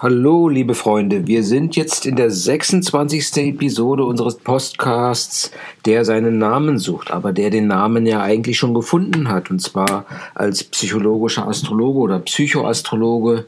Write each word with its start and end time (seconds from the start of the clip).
Hallo, 0.00 0.48
liebe 0.48 0.74
Freunde. 0.74 1.26
Wir 1.26 1.44
sind 1.44 1.76
jetzt 1.76 2.06
in 2.06 2.16
der 2.16 2.30
26. 2.30 3.36
Episode 3.36 4.04
unseres 4.04 4.36
Podcasts, 4.36 5.52
der 5.84 6.04
seinen 6.04 6.38
Namen 6.38 6.78
sucht, 6.78 7.10
aber 7.10 7.32
der 7.32 7.50
den 7.50 7.68
Namen 7.68 8.04
ja 8.04 8.20
eigentlich 8.20 8.58
schon 8.58 8.74
gefunden 8.74 9.28
hat, 9.28 9.50
und 9.50 9.60
zwar 9.60 10.04
als 10.34 10.64
psychologischer 10.64 11.46
Astrologe 11.46 11.98
oder 12.00 12.18
Psychoastrologe. 12.18 13.46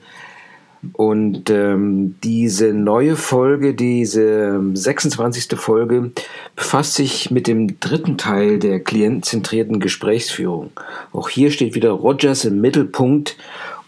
Und 0.93 1.51
ähm, 1.51 2.15
diese 2.23 2.73
neue 2.73 3.17
Folge, 3.17 3.75
diese 3.75 4.61
26. 4.75 5.59
Folge, 5.59 6.13
befasst 6.55 6.95
sich 6.95 7.33
mit 7.33 7.49
dem 7.49 7.81
dritten 7.81 8.17
Teil 8.17 8.61
der 8.61 8.79
klientenzentrierten 8.79 9.81
Gesprächsführung. 9.81 10.71
Auch 11.13 11.29
hier 11.29 11.51
steht 11.51 11.75
wieder 11.75 11.91
Rogers 11.91 12.45
im 12.45 12.61
Mittelpunkt 12.61 13.37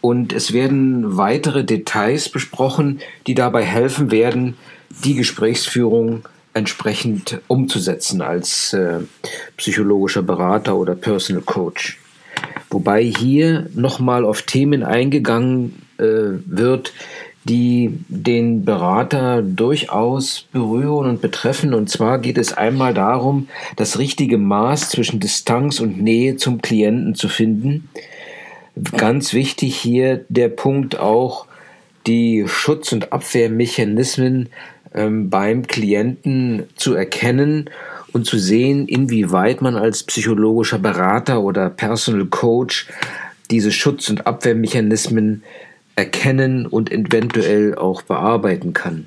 und 0.00 0.32
es 0.32 0.52
werden 0.52 1.16
weitere 1.16 1.64
Details 1.64 2.28
besprochen, 2.28 3.00
die 3.26 3.34
dabei 3.34 3.64
helfen 3.64 4.10
werden, 4.10 4.56
die 5.04 5.14
Gesprächsführung 5.14 6.24
entsprechend 6.54 7.40
umzusetzen 7.48 8.22
als 8.22 8.72
äh, 8.72 9.00
psychologischer 9.56 10.22
Berater 10.22 10.76
oder 10.76 10.94
Personal 10.94 11.42
Coach. 11.42 11.98
Wobei 12.70 13.04
hier 13.04 13.68
nochmal 13.74 14.24
auf 14.24 14.42
Themen 14.42 14.82
eingegangen 14.82 15.82
äh, 15.98 16.04
wird, 16.46 16.92
die 17.44 17.98
den 18.08 18.64
Berater 18.64 19.42
durchaus 19.42 20.46
berühren 20.52 21.08
und 21.08 21.20
betreffen. 21.20 21.72
Und 21.72 21.88
zwar 21.88 22.18
geht 22.18 22.36
es 22.36 22.52
einmal 22.52 22.94
darum, 22.94 23.48
das 23.76 23.98
richtige 23.98 24.38
Maß 24.38 24.90
zwischen 24.90 25.20
Distanz 25.20 25.80
und 25.80 26.02
Nähe 26.02 26.36
zum 26.36 26.60
Klienten 26.60 27.14
zu 27.14 27.28
finden 27.28 27.88
Ganz 28.96 29.32
wichtig 29.32 29.76
hier 29.76 30.24
der 30.28 30.48
Punkt 30.48 30.98
auch, 30.98 31.46
die 32.06 32.44
Schutz- 32.46 32.92
und 32.92 33.12
Abwehrmechanismen 33.12 34.48
ähm, 34.94 35.30
beim 35.30 35.66
Klienten 35.66 36.64
zu 36.76 36.94
erkennen 36.94 37.68
und 38.12 38.26
zu 38.26 38.38
sehen, 38.38 38.88
inwieweit 38.88 39.62
man 39.62 39.76
als 39.76 40.02
psychologischer 40.02 40.78
Berater 40.78 41.42
oder 41.42 41.70
Personal 41.70 42.26
Coach 42.26 42.88
diese 43.50 43.72
Schutz- 43.72 44.08
und 44.08 44.26
Abwehrmechanismen 44.26 45.42
erkennen 45.96 46.66
und 46.66 46.90
eventuell 46.90 47.74
auch 47.74 48.02
bearbeiten 48.02 48.72
kann. 48.72 49.06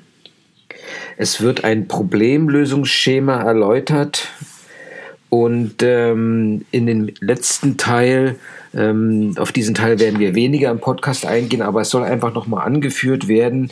Es 1.16 1.40
wird 1.40 1.64
ein 1.64 1.88
Problemlösungsschema 1.88 3.42
erläutert 3.42 4.28
und 5.28 5.82
ähm, 5.82 6.64
in 6.70 6.86
dem 6.86 7.10
letzten 7.20 7.76
Teil 7.76 8.36
ähm, 8.76 9.34
auf 9.38 9.52
diesen 9.52 9.74
Teil 9.74 9.98
werden 9.98 10.18
wir 10.18 10.34
weniger 10.34 10.70
im 10.70 10.80
Podcast 10.80 11.26
eingehen, 11.26 11.62
aber 11.62 11.82
es 11.82 11.90
soll 11.90 12.02
einfach 12.02 12.34
nochmal 12.34 12.66
angeführt 12.66 13.28
werden, 13.28 13.70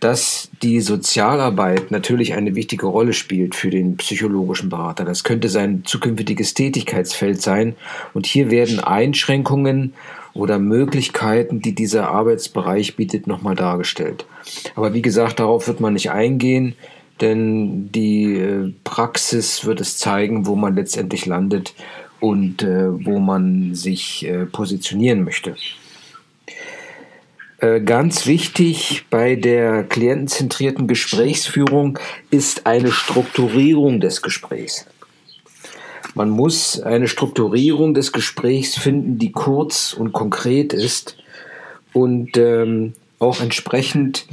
dass 0.00 0.50
die 0.62 0.80
Sozialarbeit 0.80 1.90
natürlich 1.90 2.34
eine 2.34 2.54
wichtige 2.56 2.86
Rolle 2.86 3.12
spielt 3.12 3.54
für 3.54 3.70
den 3.70 3.96
psychologischen 3.96 4.68
Berater. 4.68 5.04
Das 5.04 5.22
könnte 5.22 5.48
sein 5.48 5.82
zukünftiges 5.84 6.54
Tätigkeitsfeld 6.54 7.40
sein. 7.40 7.76
Und 8.12 8.26
hier 8.26 8.50
werden 8.50 8.80
Einschränkungen 8.80 9.94
oder 10.34 10.58
Möglichkeiten, 10.58 11.60
die 11.60 11.74
dieser 11.74 12.08
Arbeitsbereich 12.08 12.96
bietet, 12.96 13.26
nochmal 13.26 13.54
dargestellt. 13.54 14.26
Aber 14.74 14.92
wie 14.92 15.02
gesagt, 15.02 15.38
darauf 15.38 15.68
wird 15.68 15.80
man 15.80 15.92
nicht 15.92 16.10
eingehen, 16.10 16.74
denn 17.20 17.92
die 17.92 18.38
äh, 18.38 18.72
Praxis 18.82 19.64
wird 19.64 19.80
es 19.80 19.98
zeigen, 19.98 20.46
wo 20.46 20.56
man 20.56 20.74
letztendlich 20.74 21.26
landet 21.26 21.74
und 22.22 22.62
äh, 22.62 23.04
wo 23.04 23.18
man 23.18 23.74
sich 23.74 24.24
äh, 24.24 24.46
positionieren 24.46 25.24
möchte. 25.24 25.56
Äh, 27.58 27.80
ganz 27.80 28.26
wichtig 28.26 29.06
bei 29.10 29.34
der 29.34 29.82
klientenzentrierten 29.82 30.86
Gesprächsführung 30.86 31.98
ist 32.30 32.64
eine 32.64 32.92
Strukturierung 32.92 33.98
des 33.98 34.22
Gesprächs. 34.22 34.86
Man 36.14 36.30
muss 36.30 36.80
eine 36.80 37.08
Strukturierung 37.08 37.92
des 37.92 38.12
Gesprächs 38.12 38.76
finden, 38.76 39.18
die 39.18 39.32
kurz 39.32 39.92
und 39.92 40.12
konkret 40.12 40.72
ist 40.72 41.16
und 41.92 42.36
ähm, 42.36 42.92
auch 43.18 43.40
entsprechend 43.40 44.26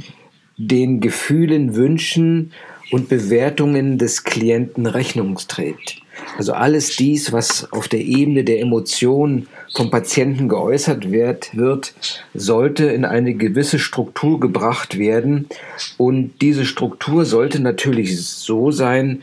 den 0.56 1.00
Gefühlen, 1.00 1.74
Wünschen 1.74 2.52
und 2.92 3.08
Bewertungen 3.08 3.98
des 3.98 4.22
Klienten 4.22 4.86
Rechnung 4.86 5.36
trägt. 5.48 6.00
Also 6.36 6.52
alles 6.52 6.96
dies, 6.96 7.32
was 7.32 7.70
auf 7.72 7.88
der 7.88 8.00
Ebene 8.00 8.44
der 8.44 8.60
Emotionen 8.60 9.48
vom 9.74 9.90
Patienten 9.90 10.48
geäußert 10.48 11.10
wird, 11.10 11.56
wird, 11.56 11.94
sollte 12.34 12.86
in 12.86 13.04
eine 13.04 13.34
gewisse 13.34 13.78
Struktur 13.78 14.40
gebracht 14.40 14.98
werden. 14.98 15.48
Und 15.96 16.32
diese 16.40 16.64
Struktur 16.64 17.24
sollte 17.24 17.60
natürlich 17.60 18.20
so 18.20 18.70
sein, 18.70 19.22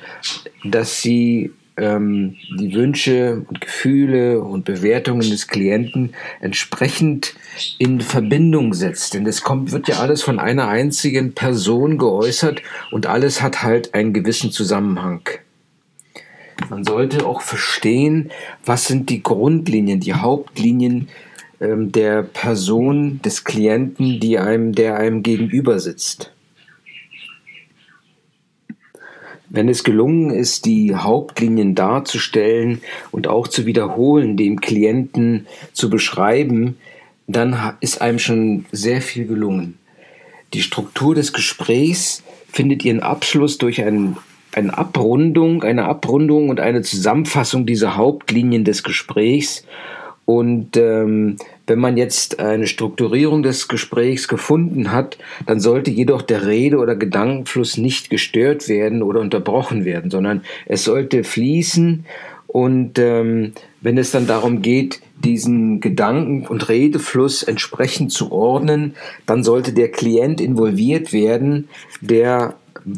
dass 0.63 1.01
sie 1.01 1.51
ähm, 1.77 2.35
die 2.59 2.73
Wünsche 2.73 3.45
und 3.47 3.61
Gefühle 3.61 4.41
und 4.41 4.65
Bewertungen 4.65 5.29
des 5.29 5.47
Klienten 5.47 6.13
entsprechend 6.41 7.35
in 7.77 8.01
Verbindung 8.01 8.73
setzt. 8.73 9.13
Denn 9.13 9.25
es 9.25 9.43
kommt, 9.43 9.71
wird 9.71 9.87
ja 9.87 9.99
alles 9.99 10.23
von 10.23 10.39
einer 10.39 10.67
einzigen 10.67 11.33
Person 11.33 11.97
geäußert 11.97 12.61
und 12.91 13.05
alles 13.05 13.41
hat 13.41 13.63
halt 13.63 13.93
einen 13.93 14.13
gewissen 14.13 14.51
Zusammenhang. 14.51 15.21
Man 16.69 16.83
sollte 16.83 17.25
auch 17.25 17.41
verstehen, 17.41 18.31
was 18.65 18.87
sind 18.87 19.09
die 19.09 19.23
Grundlinien, 19.23 19.99
die 19.99 20.13
Hauptlinien 20.13 21.07
ähm, 21.59 21.91
der 21.91 22.23
Person, 22.23 23.21
des 23.23 23.43
Klienten, 23.43 24.19
die 24.19 24.37
einem, 24.37 24.73
der 24.73 24.97
einem 24.97 25.23
gegenüber 25.23 25.79
sitzt. 25.79 26.31
Wenn 29.49 29.69
es 29.69 29.83
gelungen 29.83 30.29
ist, 30.29 30.65
die 30.65 30.93
Hauptlinien 30.93 31.73
darzustellen 31.73 32.81
und 33.11 33.27
auch 33.27 33.47
zu 33.47 33.65
wiederholen, 33.65 34.35
dem 34.35 34.59
Klienten 34.59 35.47
zu 35.71 35.89
beschreiben, 35.89 36.77
dann 37.27 37.75
ist 37.79 38.01
einem 38.01 38.19
schon 38.19 38.65
sehr 38.71 39.01
viel 39.01 39.25
gelungen. 39.25 39.77
Die 40.53 40.61
Struktur 40.61 41.15
des 41.15 41.33
Gesprächs 41.33 42.23
findet 42.51 42.83
ihren 42.83 43.01
Abschluss 43.01 43.57
durch 43.57 43.83
ein 43.83 44.17
eine 44.57 44.75
Abrundung, 44.75 45.63
eine 45.63 45.85
Abrundung 45.85 46.49
und 46.49 46.59
eine 46.59 46.81
Zusammenfassung 46.81 47.67
dieser 47.67 47.95
Hauptlinien 47.95 48.63
des 48.63 48.83
Gesprächs. 48.83 49.63
Und 50.25 50.75
ähm, 50.75 51.37
wenn 51.67 51.79
man 51.79 51.95
jetzt 51.95 52.39
eine 52.39 52.67
Strukturierung 52.67 53.43
des 53.43 53.67
Gesprächs 53.67 54.27
gefunden 54.27 54.91
hat, 54.91 55.17
dann 55.45 55.59
sollte 55.59 55.91
jedoch 55.91 56.21
der 56.21 56.47
Rede- 56.47 56.79
oder 56.79 56.95
Gedankenfluss 56.95 57.77
nicht 57.77 58.09
gestört 58.09 58.67
werden 58.67 59.03
oder 59.03 59.21
unterbrochen 59.21 59.85
werden, 59.85 60.09
sondern 60.09 60.41
es 60.65 60.83
sollte 60.83 61.23
fließen. 61.23 62.05
Und 62.47 62.97
ähm, 62.97 63.53
wenn 63.81 63.97
es 63.97 64.11
dann 64.11 64.25
darum 64.25 64.61
geht, 64.63 65.01
diesen 65.23 65.81
Gedanken- 65.81 66.47
und 66.47 66.67
Redefluss 66.67 67.43
entsprechend 67.43 68.11
zu 68.11 68.31
ordnen, 68.31 68.95
dann 69.27 69.43
sollte 69.43 69.71
der 69.71 69.91
Klient 69.91 70.41
involviert 70.41 71.13
werden, 71.13 71.69
der 72.01 72.55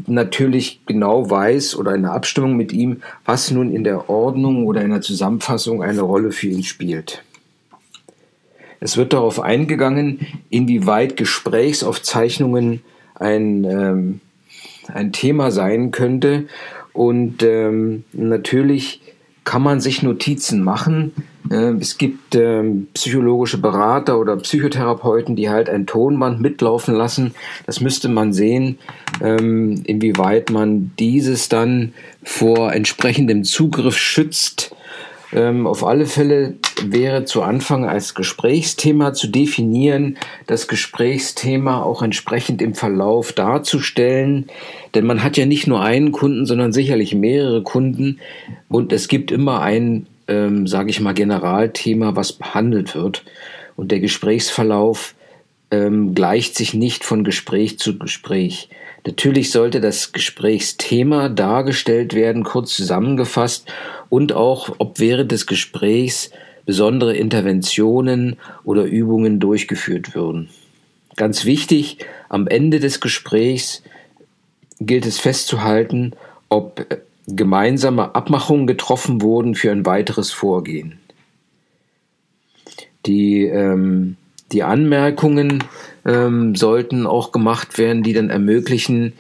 natürlich 0.08 0.82
genau 0.86 1.30
weiß 1.30 1.76
oder 1.76 1.96
in 1.96 2.04
der 2.04 2.14
Abstimmung 2.14 2.56
mit 2.56 2.72
ihm, 2.72 3.02
was 3.26 3.52
nun 3.52 3.74
in 3.74 3.84
der 3.84 4.10
Ordnung 4.10 4.66
oder 4.66 4.82
in 4.82 4.92
der 4.92 5.02
Zusammenfassung 5.02 5.84
eine 5.84 6.02
Rolle 6.02 6.32
für 6.32 6.48
ihn 6.48 6.64
spielt. 6.64 7.24
Es 8.80 8.96
wird 8.96 9.14
darauf 9.14 9.40
eingegangen, 9.42 10.20
inwieweit 10.50 11.18
Gesprächsaufzeichnungen 11.18 12.82
ein, 13.16 13.64
ähm, 13.66 14.22
ein 14.88 15.12
Thema 15.12 15.52
sein 15.52 15.92
könnte. 15.92 16.48
Und 16.94 17.44
ähm, 17.44 18.04
natürlich 18.14 19.02
kann 19.44 19.62
man 19.62 19.82
sich 19.82 20.02
Notizen 20.04 20.64
machen. 20.64 21.14
Äh, 21.50 21.74
es 21.80 21.98
gibt 21.98 22.36
ähm, 22.36 22.88
psychologische 22.94 23.58
Berater 23.58 24.20
oder 24.20 24.36
Psychotherapeuten, 24.38 25.36
die 25.36 25.50
halt 25.50 25.70
ein 25.70 25.86
Tonband 25.86 26.42
mitlaufen 26.42 26.96
lassen. 26.96 27.34
Das 27.66 27.80
müsste 27.82 28.10
man 28.10 28.34
sehen, 28.34 28.78
ähm, 29.22 29.82
inwieweit 29.86 30.50
man 30.50 30.92
dieses 31.00 31.50
dann 31.50 31.94
vor 32.24 32.74
entsprechendem 32.74 33.44
Zugriff 33.44 33.98
schützt. 33.98 34.76
Ähm, 35.32 35.68
auf 35.68 35.86
alle 35.86 36.08
Fälle 36.08 36.56
wäre 36.84 37.26
zu 37.26 37.44
Anfang 37.44 37.86
als 37.86 38.16
Gesprächsthema 38.16 39.14
zu 39.14 39.28
definieren, 39.28 40.18
das 40.48 40.68
Gesprächsthema 40.68 41.84
auch 41.84 42.02
entsprechend 42.02 42.62
im 42.62 42.74
Verlauf 42.74 43.34
darzustellen. 43.34 44.48
Denn 44.96 45.06
man 45.06 45.24
hat 45.24 45.38
ja 45.38 45.46
nicht 45.46 45.68
nur 45.68 45.82
einen 45.82 46.12
Kunden, 46.12 46.48
sondern 46.48 46.74
sicherlich 46.74 47.14
mehrere 47.14 47.62
Kunden. 47.62 48.20
Und 48.70 48.92
es 48.92 49.08
gibt 49.08 49.32
immer 49.32 49.62
ein, 49.62 50.08
ähm, 50.30 50.68
sage 50.68 50.90
ich 50.90 51.02
mal, 51.02 51.14
Generalthema, 51.14 52.16
was 52.16 52.32
behandelt 52.32 52.96
wird. 52.96 53.26
Und 53.76 53.92
der 53.92 54.00
Gesprächsverlauf 54.00 55.16
ähm, 55.72 56.16
gleicht 56.16 56.56
sich 56.56 56.74
nicht 56.74 57.04
von 57.04 57.24
Gespräch 57.24 57.80
zu 57.80 57.98
Gespräch. 57.98 58.70
Natürlich 59.06 59.52
sollte 59.52 59.82
das 59.82 60.12
Gesprächsthema 60.12 61.30
dargestellt 61.30 62.14
werden, 62.14 62.44
kurz 62.44 62.76
zusammengefasst 62.76 63.72
und 64.10 64.34
auch, 64.34 64.76
ob 64.78 65.00
während 65.00 65.32
des 65.32 65.48
Gesprächs 65.48 66.32
besondere 66.66 67.16
Interventionen 67.16 68.38
oder 68.64 68.84
Übungen 68.84 69.40
durchgeführt 69.40 70.14
würden. 70.16 70.50
Ganz 71.16 71.46
wichtig, 71.46 71.98
am 72.28 72.48
Ende 72.48 72.80
des 72.80 73.00
Gesprächs 73.00 73.82
gilt 74.80 75.06
es 75.06 75.20
festzuhalten, 75.20 76.14
ob 76.50 76.86
gemeinsame 77.36 78.16
Abmachungen 78.16 78.68
getroffen 78.68 79.22
wurden 79.22 79.56
für 79.56 79.72
ein 79.72 79.86
weiteres 79.86 80.32
Vorgehen. 80.32 81.00
Die, 83.06 83.44
ähm, 83.44 84.18
die 84.52 84.64
Anmerkungen 84.64 85.64
ähm, 86.06 86.56
sollten 86.56 87.08
auch 87.08 87.32
gemacht 87.32 87.78
werden, 87.78 88.04
die 88.04 88.14
dann 88.14 88.30
ermöglichen, 88.30 89.14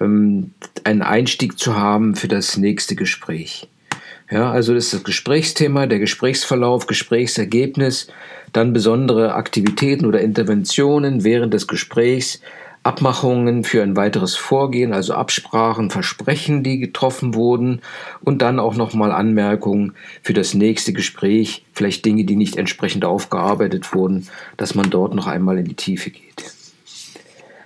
ähm, 0.00 0.52
einen 0.84 1.02
Einstieg 1.02 1.58
zu 1.58 1.76
haben 1.76 2.14
für 2.14 2.28
das 2.28 2.56
nächste 2.56 2.94
Gespräch. 2.94 3.68
Ja, 4.30 4.50
also 4.50 4.74
das 4.74 4.86
ist 4.86 4.94
das 4.94 5.04
Gesprächsthema, 5.04 5.86
der 5.86 6.00
Gesprächsverlauf, 6.00 6.86
Gesprächsergebnis, 6.86 8.08
dann 8.52 8.72
besondere 8.72 9.34
Aktivitäten 9.34 10.04
oder 10.04 10.20
Interventionen 10.20 11.22
während 11.22 11.54
des 11.54 11.68
Gesprächs, 11.68 12.40
Abmachungen 12.86 13.64
für 13.64 13.82
ein 13.82 13.96
weiteres 13.96 14.36
Vorgehen, 14.36 14.92
also 14.92 15.14
Absprachen, 15.14 15.90
Versprechen, 15.90 16.62
die 16.62 16.78
getroffen 16.78 17.34
wurden 17.34 17.82
und 18.22 18.42
dann 18.42 18.60
auch 18.60 18.76
nochmal 18.76 19.10
Anmerkungen 19.10 19.94
für 20.22 20.34
das 20.34 20.54
nächste 20.54 20.92
Gespräch, 20.92 21.64
vielleicht 21.72 22.04
Dinge, 22.04 22.24
die 22.24 22.36
nicht 22.36 22.56
entsprechend 22.56 23.04
aufgearbeitet 23.04 23.92
wurden, 23.92 24.28
dass 24.56 24.76
man 24.76 24.88
dort 24.88 25.14
noch 25.16 25.26
einmal 25.26 25.58
in 25.58 25.64
die 25.64 25.74
Tiefe 25.74 26.10
geht. 26.10 26.54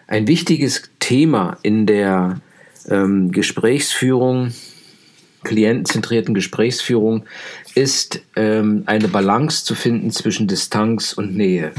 Ein 0.06 0.26
wichtiges 0.26 0.90
Thema 1.00 1.58
in 1.60 1.84
der 1.84 2.40
ähm, 2.88 3.30
Gesprächsführung, 3.30 4.54
klientenzentrierten 5.44 6.32
Gesprächsführung, 6.32 7.24
ist 7.74 8.22
ähm, 8.36 8.84
eine 8.86 9.08
Balance 9.08 9.66
zu 9.66 9.74
finden 9.74 10.10
zwischen 10.12 10.48
Distanz 10.48 11.12
und 11.12 11.36
Nähe. 11.36 11.72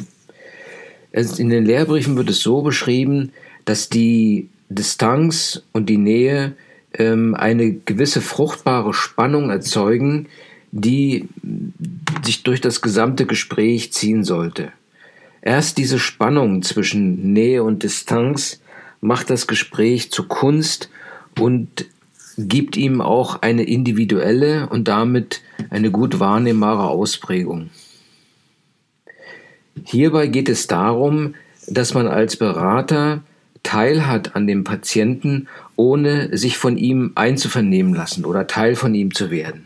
In 1.11 1.49
den 1.49 1.65
Lehrbriefen 1.65 2.15
wird 2.15 2.29
es 2.29 2.39
so 2.39 2.61
beschrieben, 2.61 3.31
dass 3.65 3.89
die 3.89 4.49
Distanz 4.69 5.63
und 5.73 5.89
die 5.89 5.97
Nähe 5.97 6.53
ähm, 6.93 7.35
eine 7.35 7.73
gewisse 7.73 8.21
fruchtbare 8.21 8.93
Spannung 8.93 9.49
erzeugen, 9.49 10.27
die 10.71 11.27
sich 12.23 12.43
durch 12.43 12.61
das 12.61 12.81
gesamte 12.81 13.25
Gespräch 13.25 13.91
ziehen 13.91 14.23
sollte. 14.23 14.71
Erst 15.41 15.77
diese 15.77 15.99
Spannung 15.99 16.61
zwischen 16.61 17.33
Nähe 17.33 17.63
und 17.63 17.83
Distanz 17.83 18.61
macht 19.01 19.29
das 19.29 19.47
Gespräch 19.47 20.11
zur 20.11 20.27
Kunst 20.27 20.89
und 21.39 21.85
gibt 22.37 22.77
ihm 22.77 23.01
auch 23.01 23.41
eine 23.41 23.63
individuelle 23.63 24.69
und 24.69 24.87
damit 24.87 25.41
eine 25.69 25.91
gut 25.91 26.19
wahrnehmbare 26.19 26.87
Ausprägung. 26.87 27.69
Hierbei 29.83 30.27
geht 30.27 30.49
es 30.49 30.67
darum, 30.67 31.35
dass 31.67 31.93
man 31.93 32.07
als 32.07 32.37
Berater 32.37 33.21
teilhat 33.63 34.35
an 34.35 34.47
dem 34.47 34.63
Patienten, 34.63 35.47
ohne 35.75 36.35
sich 36.35 36.57
von 36.57 36.77
ihm 36.77 37.11
einzuvernehmen 37.15 37.93
lassen 37.93 38.25
oder 38.25 38.47
Teil 38.47 38.75
von 38.75 38.95
ihm 38.95 39.13
zu 39.13 39.31
werden. 39.31 39.65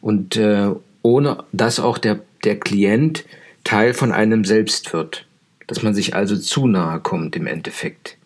Und 0.00 0.36
äh, 0.36 0.70
ohne 1.02 1.44
dass 1.52 1.80
auch 1.80 1.98
der, 1.98 2.20
der 2.44 2.58
Klient 2.58 3.24
Teil 3.64 3.94
von 3.94 4.12
einem 4.12 4.44
selbst 4.44 4.92
wird. 4.92 5.26
Dass 5.66 5.82
man 5.82 5.94
sich 5.94 6.14
also 6.14 6.36
zu 6.36 6.66
nahe 6.66 7.00
kommt 7.00 7.36
im 7.36 7.46
Endeffekt. 7.46 8.18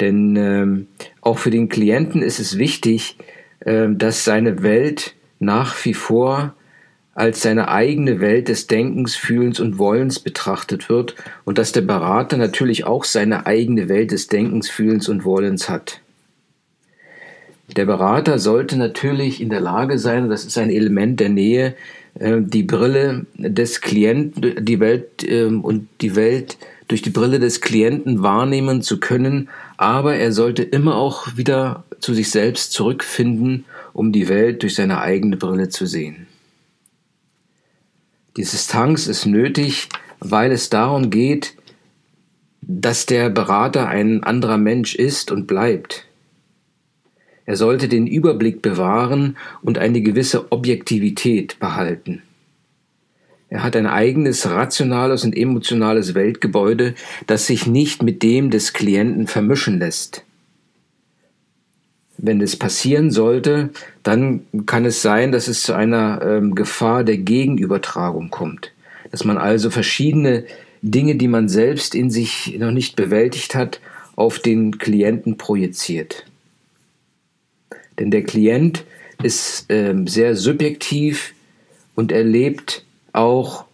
Denn 0.00 0.36
äh, 0.36 1.06
auch 1.20 1.38
für 1.38 1.50
den 1.50 1.68
Klienten 1.68 2.22
ist 2.22 2.38
es 2.38 2.56
wichtig, 2.58 3.16
äh, 3.60 3.88
dass 3.90 4.24
seine 4.24 4.62
Welt 4.62 5.14
nach 5.38 5.84
wie 5.84 5.94
vor 5.94 6.54
als 7.16 7.40
seine 7.40 7.68
eigene 7.68 8.20
Welt 8.20 8.48
des 8.48 8.66
Denkens, 8.66 9.16
Fühlens 9.16 9.58
und 9.58 9.78
Wollens 9.78 10.20
betrachtet 10.20 10.90
wird 10.90 11.16
und 11.46 11.56
dass 11.56 11.72
der 11.72 11.80
Berater 11.80 12.36
natürlich 12.36 12.84
auch 12.84 13.04
seine 13.04 13.46
eigene 13.46 13.88
Welt 13.88 14.12
des 14.12 14.28
Denkens, 14.28 14.68
Fühlens 14.68 15.08
und 15.08 15.24
Wollens 15.24 15.70
hat. 15.70 16.00
Der 17.74 17.86
Berater 17.86 18.38
sollte 18.38 18.76
natürlich 18.76 19.40
in 19.40 19.48
der 19.48 19.60
Lage 19.60 19.98
sein, 19.98 20.28
das 20.28 20.44
ist 20.44 20.58
ein 20.58 20.70
Element 20.70 21.18
der 21.18 21.30
Nähe, 21.30 21.74
äh, 22.18 22.36
die 22.38 22.62
Brille 22.62 23.24
des 23.38 23.80
Klienten, 23.80 24.64
die 24.64 24.78
Welt 24.78 25.24
ähm, 25.26 25.64
und 25.64 25.88
die 26.02 26.16
Welt 26.16 26.58
durch 26.86 27.00
die 27.00 27.10
Brille 27.10 27.40
des 27.40 27.62
Klienten 27.62 28.22
wahrnehmen 28.22 28.82
zu 28.82 29.00
können, 29.00 29.48
aber 29.78 30.16
er 30.16 30.32
sollte 30.32 30.62
immer 30.62 30.96
auch 30.96 31.34
wieder 31.36 31.84
zu 31.98 32.12
sich 32.12 32.30
selbst 32.30 32.72
zurückfinden, 32.72 33.64
um 33.94 34.12
die 34.12 34.28
Welt 34.28 34.62
durch 34.62 34.74
seine 34.74 35.00
eigene 35.00 35.38
Brille 35.38 35.70
zu 35.70 35.86
sehen. 35.86 36.26
Die 38.36 38.42
Distanz 38.42 39.06
ist 39.06 39.24
nötig, 39.24 39.88
weil 40.20 40.52
es 40.52 40.68
darum 40.68 41.08
geht, 41.08 41.54
dass 42.60 43.06
der 43.06 43.30
Berater 43.30 43.88
ein 43.88 44.22
anderer 44.24 44.58
Mensch 44.58 44.94
ist 44.94 45.30
und 45.30 45.46
bleibt. 45.46 46.04
Er 47.46 47.56
sollte 47.56 47.88
den 47.88 48.06
Überblick 48.06 48.60
bewahren 48.60 49.38
und 49.62 49.78
eine 49.78 50.02
gewisse 50.02 50.52
Objektivität 50.52 51.58
behalten. 51.60 52.22
Er 53.48 53.62
hat 53.62 53.76
ein 53.76 53.86
eigenes 53.86 54.50
rationales 54.50 55.24
und 55.24 55.34
emotionales 55.34 56.14
Weltgebäude, 56.14 56.94
das 57.28 57.46
sich 57.46 57.66
nicht 57.66 58.02
mit 58.02 58.22
dem 58.22 58.50
des 58.50 58.72
Klienten 58.72 59.28
vermischen 59.28 59.78
lässt. 59.78 60.25
Wenn 62.18 62.40
es 62.40 62.56
passieren 62.56 63.10
sollte, 63.10 63.70
dann 64.02 64.46
kann 64.64 64.84
es 64.84 65.02
sein, 65.02 65.32
dass 65.32 65.48
es 65.48 65.62
zu 65.62 65.74
einer 65.74 66.22
ähm, 66.22 66.54
Gefahr 66.54 67.04
der 67.04 67.18
Gegenübertragung 67.18 68.30
kommt. 68.30 68.72
Dass 69.10 69.24
man 69.24 69.38
also 69.38 69.70
verschiedene 69.70 70.44
Dinge, 70.82 71.16
die 71.16 71.28
man 71.28 71.48
selbst 71.48 71.94
in 71.94 72.10
sich 72.10 72.56
noch 72.58 72.70
nicht 72.70 72.96
bewältigt 72.96 73.54
hat, 73.54 73.80
auf 74.14 74.38
den 74.38 74.78
Klienten 74.78 75.36
projiziert. 75.36 76.24
Denn 77.98 78.10
der 78.10 78.22
Klient 78.22 78.84
ist 79.22 79.66
ähm, 79.68 80.06
sehr 80.06 80.36
subjektiv 80.36 81.34
und 81.94 82.12
erlebt 82.12 82.84
auch, 83.12 83.64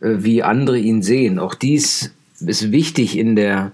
äh, 0.00 0.16
wie 0.18 0.42
andere 0.42 0.78
ihn 0.78 1.02
sehen. 1.02 1.38
Auch 1.38 1.54
dies 1.54 2.12
ist 2.40 2.72
wichtig 2.72 3.18
in 3.18 3.36
der, 3.36 3.72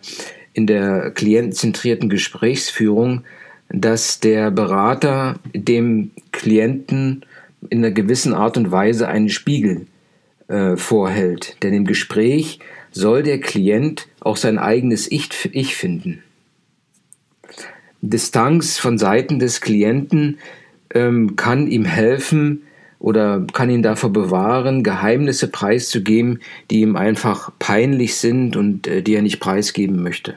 in 0.52 0.66
der 0.66 1.10
klientenzentrierten 1.10 2.08
Gesprächsführung, 2.08 3.24
dass 3.68 4.20
der 4.20 4.50
Berater 4.50 5.38
dem 5.54 6.12
Klienten 6.32 7.24
in 7.70 7.78
einer 7.78 7.90
gewissen 7.90 8.32
Art 8.32 8.56
und 8.56 8.70
Weise 8.70 9.08
einen 9.08 9.28
Spiegel 9.28 9.86
äh, 10.48 10.76
vorhält. 10.76 11.62
Denn 11.62 11.74
im 11.74 11.84
Gespräch 11.84 12.60
soll 12.92 13.22
der 13.22 13.40
Klient 13.40 14.08
auch 14.20 14.36
sein 14.36 14.58
eigenes 14.58 15.10
Ich, 15.10 15.28
ich 15.52 15.74
finden. 15.76 16.22
Distanz 18.00 18.78
von 18.78 18.98
Seiten 18.98 19.38
des 19.38 19.60
Klienten 19.60 20.38
ähm, 20.94 21.36
kann 21.36 21.66
ihm 21.66 21.84
helfen 21.84 22.62
oder 22.98 23.44
kann 23.52 23.70
ihn 23.70 23.82
davor 23.82 24.12
bewahren, 24.12 24.82
Geheimnisse 24.82 25.48
preiszugeben, 25.48 26.40
die 26.70 26.80
ihm 26.80 26.96
einfach 26.96 27.50
peinlich 27.58 28.14
sind 28.14 28.56
und 28.56 28.86
äh, 28.86 29.02
die 29.02 29.14
er 29.14 29.22
nicht 29.22 29.40
preisgeben 29.40 30.02
möchte. 30.02 30.36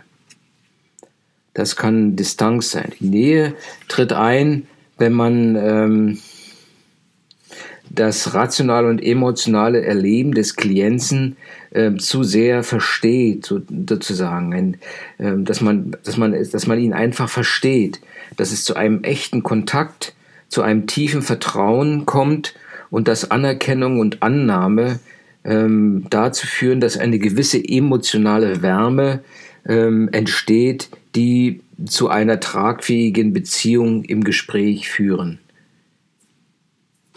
Das 1.59 1.75
kann 1.75 2.15
Distanz 2.15 2.71
sein. 2.71 2.93
Die 3.01 3.09
Nähe 3.09 3.53
tritt 3.89 4.13
ein, 4.13 4.65
wenn 4.97 5.11
man 5.11 5.57
ähm, 5.57 6.19
das 7.89 8.33
rationale 8.33 8.87
und 8.87 9.03
emotionale 9.03 9.81
Erleben 9.83 10.33
des 10.33 10.55
Klienten 10.55 11.35
äh, 11.71 11.95
zu 11.95 12.23
sehr 12.23 12.63
versteht, 12.63 13.45
so, 13.45 13.59
sozusagen, 13.87 14.53
ein, 14.53 14.77
äh, 15.17 15.35
dass, 15.43 15.59
man, 15.59 15.97
dass, 16.05 16.15
man, 16.15 16.31
dass 16.31 16.65
man 16.65 16.79
ihn 16.79 16.93
einfach 16.93 17.27
versteht, 17.27 17.99
dass 18.37 18.53
es 18.53 18.63
zu 18.63 18.77
einem 18.77 19.03
echten 19.03 19.43
Kontakt, 19.43 20.15
zu 20.47 20.61
einem 20.61 20.87
tiefen 20.87 21.21
Vertrauen 21.21 22.05
kommt 22.05 22.55
und 22.89 23.09
dass 23.09 23.31
Anerkennung 23.31 23.99
und 23.99 24.23
Annahme 24.23 25.01
ähm, 25.43 26.05
dazu 26.09 26.47
führen, 26.47 26.79
dass 26.79 26.97
eine 26.97 27.19
gewisse 27.19 27.61
emotionale 27.61 28.61
Wärme 28.61 29.23
ähm, 29.69 30.09
entsteht, 30.11 30.89
die 31.15 31.61
zu 31.85 32.09
einer 32.09 32.41
tragfähigen 32.41 33.31
Beziehung 33.31 34.03
im 34.03 34.25
Gespräch 34.25 34.89
führen. 34.89 35.39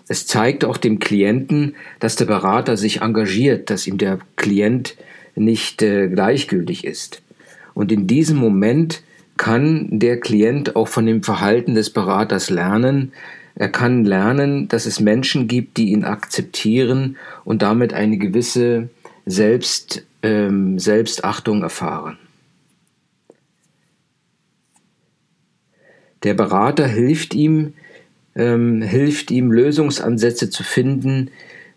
Es 0.07 0.27
zeigt 0.27 0.65
auch 0.65 0.77
dem 0.77 0.99
Klienten, 0.99 1.75
dass 1.99 2.17
der 2.17 2.27
Berater 2.27 2.77
sich 2.77 3.01
engagiert, 3.01 3.71
dass 3.71 3.87
ihm 3.87 3.99
der 3.99 4.19
Klient 4.37 4.97
nicht 5.35 5.83
äh, 5.83 6.09
gleichgültig 6.09 6.85
ist. 6.85 7.23
Und 7.75 7.91
in 7.91 8.07
diesem 8.07 8.37
Moment 8.37 9.03
kann 9.39 9.89
der 9.91 10.21
Klient 10.21 10.77
auch 10.77 10.89
von 10.89 11.07
dem 11.07 11.23
Verhalten 11.23 11.75
des 11.75 11.91
Beraters 11.91 12.51
lernen. 12.51 13.13
Er 13.55 13.71
kann 13.71 14.05
lernen, 14.05 14.69
dass 14.69 14.85
es 14.85 15.01
Menschen 15.01 15.49
gibt, 15.49 15.79
die 15.79 15.93
ihn 15.93 16.05
akzeptieren 16.05 17.17
und 17.45 17.63
damit 17.63 17.95
eine 17.95 18.19
gewisse 18.19 18.91
Selbst, 19.25 20.05
ähm, 20.23 20.79
Selbstachtung 20.79 21.63
erfahren. 21.63 22.19
Der 26.23 26.35
Berater 26.35 26.87
hilft 26.87 27.35
ihm, 27.35 27.75
ähm, 28.35 28.83
hilft 28.83 29.31
ihm 29.31 29.51
Lösungsansätze 29.51 30.51
zu 30.51 30.63
finden, 30.63 31.31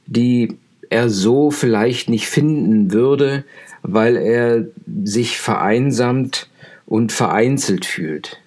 die 0.05 0.57
er 0.89 1.09
so 1.09 1.51
vielleicht 1.51 2.09
nicht 2.09 2.27
finden 2.27 2.91
würde, 2.91 3.43
weil 3.81 4.17
er 4.17 4.65
sich 5.03 5.37
vereinsamt 5.37 6.49
und 6.85 7.11
vereinzelt 7.11 7.85
fühlt. 7.85 8.39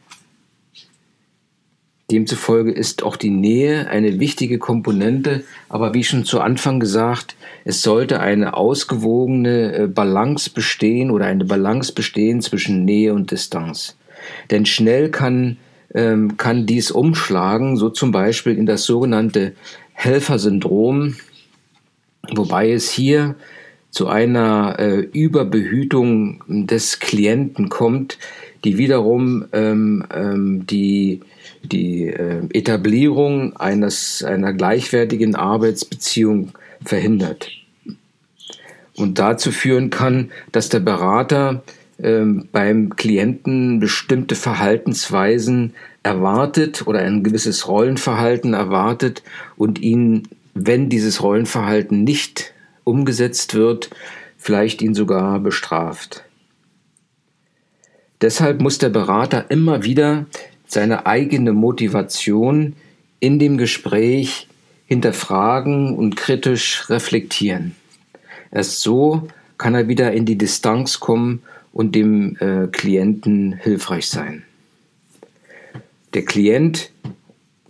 Demzufolge 2.11 2.73
ist 2.73 3.03
auch 3.03 3.17
die 3.17 3.31
Nähe 3.31 3.89
eine 3.89 4.19
wichtige 4.19 4.59
Komponente, 4.59 5.45
aber 5.69 5.93
wie 5.93 6.05
schon 6.05 6.25
zu 6.25 6.41
Anfang 6.41 6.81
gesagt, 6.81 7.37
es 7.67 7.83
sollte 7.83 8.21
eine 8.21 8.55
ausgewogene 8.55 9.75
äh, 9.75 9.87
Balance 9.89 10.49
bestehen 10.49 11.11
oder 11.11 11.27
eine 11.27 11.45
Balance 11.45 11.93
bestehen 11.93 12.41
zwischen 12.41 12.87
Nähe 12.87 13.13
und 13.13 13.31
Distanz. 13.31 13.97
Denn 14.51 14.65
schnell 14.65 15.11
kann, 15.11 15.59
ähm, 15.95 16.37
kann 16.37 16.67
dies 16.67 16.91
umschlagen, 16.91 17.77
so 17.77 17.91
zum 17.91 18.13
Beispiel 18.13 18.57
in 18.57 18.67
das 18.67 18.85
sogenannte 18.85 19.55
Helfersyndrom, 19.93 21.17
wobei 22.35 22.73
es 22.73 22.91
hier 22.91 23.35
zu 23.91 24.09
einer 24.09 24.79
äh, 24.79 24.99
Überbehütung 25.01 26.43
des 26.47 27.01
Klienten 27.01 27.69
kommt, 27.69 28.19
die 28.65 28.77
wiederum 28.77 29.47
ähm, 29.53 30.05
ähm, 30.13 30.67
die 30.67 31.21
die 31.63 32.07
äh, 32.07 32.43
Etablierung 32.53 33.57
eines, 33.57 34.23
einer 34.23 34.53
gleichwertigen 34.53 35.35
Arbeitsbeziehung 35.35 36.53
verhindert. 36.85 37.51
Und 38.97 39.19
dazu 39.19 39.53
führen 39.53 39.91
kann, 39.91 40.31
dass 40.53 40.69
der 40.69 40.81
Berater 40.81 41.63
ähm, 42.01 42.49
beim 42.53 42.97
Klienten 42.97 43.81
bestimmte 43.81 44.35
Verhaltensweisen 44.35 45.75
erwartet 46.03 46.87
oder 46.87 47.01
ein 47.01 47.23
gewisses 47.23 47.67
Rollenverhalten 47.67 48.55
erwartet 48.55 49.23
und 49.57 49.81
ihn, 49.81 50.29
wenn 50.55 50.89
dieses 50.89 51.23
Rollenverhalten 51.23 52.05
nicht 52.05 52.55
umgesetzt 52.85 53.55
wird, 53.55 53.91
vielleicht 54.37 54.81
ihn 54.81 54.95
sogar 54.95 55.41
bestraft. 55.41 56.25
Deshalb 58.21 58.61
muss 58.61 58.79
der 58.79 58.89
Berater 58.89 59.51
immer 59.51 59.85
wieder 59.85 60.27
seine 60.67 61.07
eigene 61.07 61.53
Motivation 61.53 62.75
in 63.21 63.39
dem 63.39 63.59
Gespräch 63.59 64.49
hinterfragen 64.87 65.97
und 65.97 66.17
kritisch 66.17 66.89
reflektieren. 66.89 67.75
Erst 68.51 68.81
so 68.81 69.29
kann 69.59 69.75
er 69.75 69.89
wieder 69.89 70.13
in 70.13 70.25
die 70.25 70.39
Distanz 70.39 71.01
kommen 71.01 71.43
und 71.73 71.95
dem 71.95 72.37
äh, 72.41 72.67
Klienten 72.69 73.53
hilfreich 73.55 74.09
sein. 74.09 74.45
Der 76.15 76.25
Klient 76.25 76.91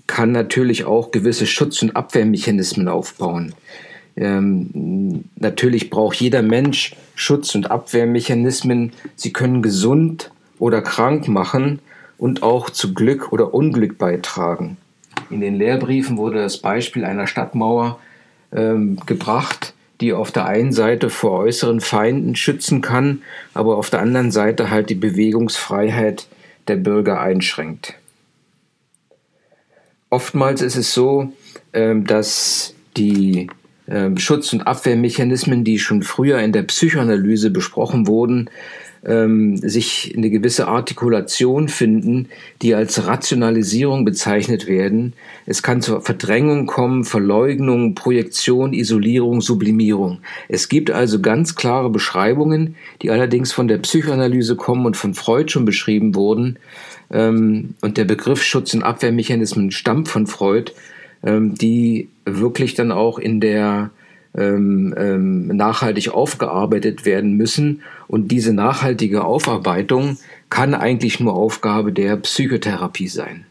kann 0.06 0.32
natürlich 0.32 0.84
auch 0.84 1.10
gewisse 1.10 1.46
Schutz- 1.46 1.82
und 1.82 1.96
Abwehrmechanismen 1.96 2.88
aufbauen. 2.88 3.54
Ähm, 4.16 5.24
natürlich 5.36 5.90
braucht 5.90 6.16
jeder 6.20 6.42
Mensch 6.42 6.96
Schutz- 7.14 7.54
und 7.54 7.70
Abwehrmechanismen. 7.70 8.92
Sie 9.14 9.32
können 9.32 9.62
gesund 9.62 10.30
oder 10.58 10.82
krank 10.82 11.28
machen 11.28 11.80
und 12.16 12.42
auch 12.42 12.70
zu 12.70 12.94
Glück 12.94 13.32
oder 13.32 13.54
Unglück 13.54 13.98
beitragen. 13.98 14.76
In 15.30 15.40
den 15.40 15.56
Lehrbriefen 15.56 16.16
wurde 16.16 16.38
das 16.40 16.58
Beispiel 16.58 17.04
einer 17.04 17.26
Stadtmauer 17.26 17.98
ähm, 18.52 18.98
gebracht, 19.06 19.67
die 20.00 20.12
auf 20.12 20.30
der 20.30 20.46
einen 20.46 20.72
Seite 20.72 21.10
vor 21.10 21.38
äußeren 21.38 21.80
Feinden 21.80 22.36
schützen 22.36 22.80
kann, 22.80 23.22
aber 23.54 23.76
auf 23.76 23.90
der 23.90 24.00
anderen 24.00 24.30
Seite 24.30 24.70
halt 24.70 24.90
die 24.90 24.94
Bewegungsfreiheit 24.94 26.26
der 26.68 26.76
Bürger 26.76 27.20
einschränkt. 27.20 27.94
Oftmals 30.10 30.62
ist 30.62 30.76
es 30.76 30.94
so, 30.94 31.32
ähm, 31.72 32.06
dass 32.06 32.74
die 32.96 33.48
ähm, 33.88 34.18
Schutz- 34.18 34.52
und 34.52 34.66
Abwehrmechanismen, 34.66 35.64
die 35.64 35.78
schon 35.78 36.02
früher 36.02 36.38
in 36.40 36.52
der 36.52 36.62
Psychoanalyse 36.62 37.50
besprochen 37.50 38.06
wurden, 38.06 38.50
ähm, 39.04 39.56
sich 39.56 40.14
eine 40.16 40.30
gewisse 40.30 40.68
Artikulation 40.68 41.68
finden, 41.68 42.28
die 42.62 42.74
als 42.74 43.06
Rationalisierung 43.06 44.04
bezeichnet 44.04 44.66
werden. 44.66 45.14
Es 45.46 45.62
kann 45.62 45.82
zur 45.82 46.00
Verdrängung 46.00 46.66
kommen, 46.66 47.04
Verleugnung, 47.04 47.94
Projektion, 47.94 48.72
Isolierung, 48.72 49.40
Sublimierung. 49.40 50.20
Es 50.48 50.68
gibt 50.68 50.90
also 50.90 51.20
ganz 51.20 51.54
klare 51.54 51.90
Beschreibungen, 51.90 52.76
die 53.02 53.10
allerdings 53.10 53.52
von 53.52 53.68
der 53.68 53.78
Psychoanalyse 53.78 54.56
kommen 54.56 54.86
und 54.86 54.96
von 54.96 55.14
Freud 55.14 55.50
schon 55.50 55.64
beschrieben 55.64 56.14
wurden. 56.14 56.58
Ähm, 57.10 57.74
und 57.80 57.96
der 57.96 58.04
Begriff 58.04 58.42
Schutz- 58.42 58.74
und 58.74 58.82
Abwehrmechanismen 58.82 59.70
stammt 59.70 60.08
von 60.08 60.26
Freud, 60.26 60.72
ähm, 61.22 61.54
die 61.54 62.08
wirklich 62.24 62.74
dann 62.74 62.92
auch 62.92 63.18
in 63.18 63.40
der 63.40 63.90
ähm, 64.36 64.94
ähm, 64.96 65.46
nachhaltig 65.48 66.10
aufgearbeitet 66.10 67.04
werden 67.04 67.32
müssen. 67.36 67.82
Und 68.08 68.30
diese 68.30 68.52
nachhaltige 68.52 69.24
Aufarbeitung 69.24 70.18
kann 70.50 70.74
eigentlich 70.74 71.18
nur 71.18 71.34
Aufgabe 71.34 71.92
der 71.92 72.16
Psychotherapie 72.16 73.08
sein. 73.08 73.46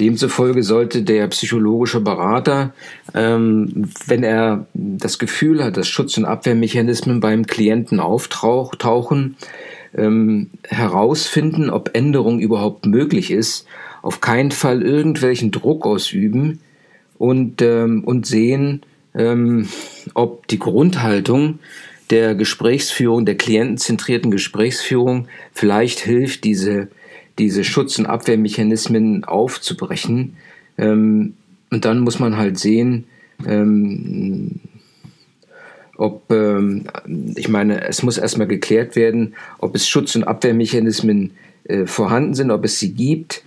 Demzufolge 0.00 0.62
sollte 0.62 1.02
der 1.02 1.26
psychologische 1.28 2.00
Berater, 2.00 2.72
ähm, 3.14 3.90
wenn 4.06 4.22
er 4.22 4.66
das 4.74 5.18
Gefühl 5.18 5.64
hat, 5.64 5.76
dass 5.76 5.88
Schutz- 5.88 6.16
und 6.16 6.24
Abwehrmechanismen 6.24 7.20
beim 7.20 7.46
Klienten 7.46 8.00
auftauchen, 8.00 9.36
herausfinden, 10.68 11.70
ob 11.70 11.96
Änderung 11.96 12.40
überhaupt 12.40 12.84
möglich 12.84 13.30
ist, 13.30 13.64
auf 14.02 14.20
keinen 14.20 14.50
Fall 14.50 14.82
irgendwelchen 14.82 15.50
Druck 15.50 15.86
ausüben 15.86 16.60
und, 17.16 17.62
und 17.62 18.26
sehen, 18.26 18.82
ähm, 19.14 19.68
ob 20.14 20.46
die 20.48 20.58
Grundhaltung 20.58 21.58
der 22.10 22.34
Gesprächsführung, 22.34 23.26
der 23.26 23.36
klientenzentrierten 23.36 24.30
Gesprächsführung 24.30 25.28
vielleicht 25.52 26.00
hilft, 26.00 26.44
diese, 26.44 26.88
diese 27.38 27.64
Schutz- 27.64 27.98
und 27.98 28.06
Abwehrmechanismen 28.06 29.24
aufzubrechen. 29.24 30.36
Ähm, 30.78 31.34
und 31.70 31.84
dann 31.84 32.00
muss 32.00 32.18
man 32.18 32.36
halt 32.36 32.58
sehen, 32.58 33.04
ähm, 33.46 34.60
ob, 35.96 36.30
ähm, 36.30 36.84
ich 37.34 37.48
meine, 37.48 37.86
es 37.86 38.02
muss 38.02 38.18
erstmal 38.18 38.46
geklärt 38.46 38.96
werden, 38.96 39.34
ob 39.58 39.74
es 39.74 39.88
Schutz- 39.88 40.14
und 40.14 40.24
Abwehrmechanismen 40.24 41.32
äh, 41.64 41.86
vorhanden 41.86 42.34
sind, 42.34 42.50
ob 42.50 42.64
es 42.64 42.78
sie 42.78 42.94
gibt, 42.94 43.42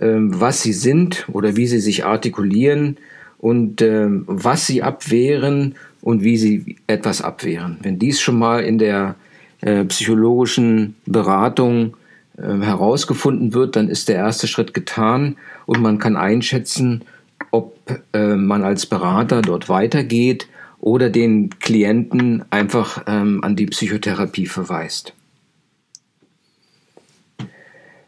ähm, 0.00 0.40
was 0.40 0.62
sie 0.62 0.72
sind 0.72 1.28
oder 1.32 1.54
wie 1.54 1.66
sie 1.66 1.80
sich 1.80 2.04
artikulieren 2.04 2.96
und 3.42 3.82
ähm, 3.82 4.22
was 4.28 4.68
sie 4.68 4.84
abwehren 4.84 5.74
und 6.00 6.22
wie 6.22 6.36
sie 6.36 6.76
etwas 6.86 7.20
abwehren. 7.22 7.76
Wenn 7.82 7.98
dies 7.98 8.20
schon 8.20 8.38
mal 8.38 8.62
in 8.62 8.78
der 8.78 9.16
äh, 9.62 9.84
psychologischen 9.84 10.94
Beratung 11.06 11.96
äh, 12.38 12.42
herausgefunden 12.42 13.52
wird, 13.52 13.74
dann 13.74 13.88
ist 13.88 14.08
der 14.08 14.14
erste 14.14 14.46
Schritt 14.46 14.74
getan 14.74 15.36
und 15.66 15.82
man 15.82 15.98
kann 15.98 16.16
einschätzen, 16.16 17.02
ob 17.50 17.76
äh, 18.12 18.36
man 18.36 18.62
als 18.62 18.86
Berater 18.86 19.42
dort 19.42 19.68
weitergeht 19.68 20.46
oder 20.78 21.10
den 21.10 21.50
Klienten 21.58 22.44
einfach 22.50 23.02
ähm, 23.08 23.42
an 23.42 23.56
die 23.56 23.66
Psychotherapie 23.66 24.46
verweist. 24.46 25.14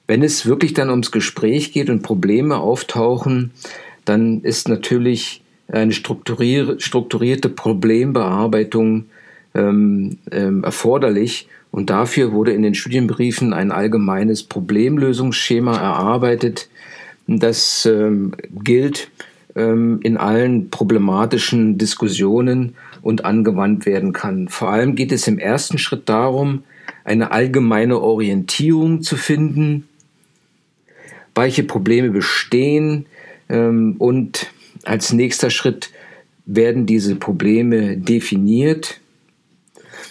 Wenn 0.06 0.22
es 0.22 0.46
wirklich 0.46 0.74
dann 0.74 0.90
ums 0.90 1.10
Gespräch 1.10 1.72
geht 1.72 1.90
und 1.90 2.02
Probleme 2.02 2.58
auftauchen, 2.58 3.50
dann 4.04 4.42
ist 4.42 4.68
natürlich 4.68 5.42
eine 5.68 5.92
strukturierte 5.92 7.48
Problembearbeitung 7.48 9.06
ähm, 9.54 10.18
ähm, 10.30 10.64
erforderlich. 10.64 11.48
Und 11.70 11.90
dafür 11.90 12.32
wurde 12.32 12.52
in 12.52 12.62
den 12.62 12.74
Studienbriefen 12.74 13.52
ein 13.52 13.72
allgemeines 13.72 14.42
Problemlösungsschema 14.44 15.76
erarbeitet. 15.76 16.68
Das 17.26 17.86
ähm, 17.86 18.34
gilt 18.62 19.10
ähm, 19.56 20.00
in 20.02 20.16
allen 20.16 20.70
problematischen 20.70 21.78
Diskussionen 21.78 22.74
und 23.02 23.24
angewandt 23.24 23.86
werden 23.86 24.12
kann. 24.12 24.48
Vor 24.48 24.70
allem 24.70 24.94
geht 24.94 25.12
es 25.12 25.26
im 25.26 25.38
ersten 25.38 25.78
Schritt 25.78 26.08
darum, 26.08 26.62
eine 27.04 27.32
allgemeine 27.32 28.00
Orientierung 28.00 29.02
zu 29.02 29.16
finden, 29.16 29.88
welche 31.34 31.64
Probleme 31.64 32.10
bestehen, 32.10 33.06
und 33.48 34.46
als 34.84 35.12
nächster 35.12 35.50
Schritt 35.50 35.90
werden 36.46 36.86
diese 36.86 37.16
Probleme 37.16 37.96
definiert. 37.96 39.00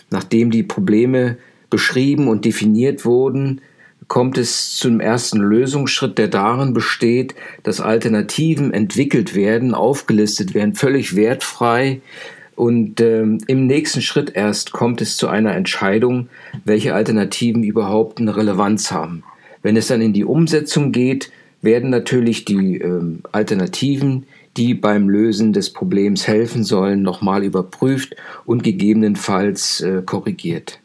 Nachdem 0.09 0.51
die 0.51 0.63
Probleme 0.63 1.37
beschrieben 1.69 2.27
und 2.27 2.45
definiert 2.45 3.05
wurden, 3.05 3.61
kommt 4.07 4.37
es 4.37 4.75
zum 4.75 4.99
ersten 4.99 5.39
Lösungsschritt, 5.39 6.17
der 6.17 6.27
darin 6.27 6.73
besteht, 6.73 7.35
dass 7.63 7.81
Alternativen 7.81 8.73
entwickelt 8.73 9.33
werden, 9.33 9.73
aufgelistet 9.73 10.53
werden, 10.53 10.75
völlig 10.75 11.15
wertfrei. 11.15 12.01
Und 12.55 13.01
ähm, 13.01 13.39
im 13.47 13.65
nächsten 13.65 14.01
Schritt 14.01 14.33
erst 14.35 14.71
kommt 14.71 15.01
es 15.01 15.17
zu 15.17 15.27
einer 15.27 15.55
Entscheidung, 15.55 16.29
welche 16.65 16.93
Alternativen 16.93 17.63
überhaupt 17.63 18.19
eine 18.19 18.35
Relevanz 18.35 18.91
haben. 18.91 19.23
Wenn 19.63 19.77
es 19.77 19.87
dann 19.87 20.01
in 20.01 20.13
die 20.13 20.25
Umsetzung 20.25 20.91
geht, 20.91 21.31
werden 21.63 21.89
natürlich 21.89 22.45
die 22.45 22.77
ähm, 22.77 23.21
Alternativen, 23.31 24.27
die 24.57 24.75
beim 24.75 25.09
Lösen 25.09 25.53
des 25.53 25.71
Problems 25.71 26.27
helfen 26.27 26.63
sollen, 26.63 27.01
nochmal 27.01 27.43
überprüft 27.43 28.15
und 28.45 28.63
gegebenenfalls 28.63 29.81
äh, 29.81 30.03
korrigiert. 30.05 30.79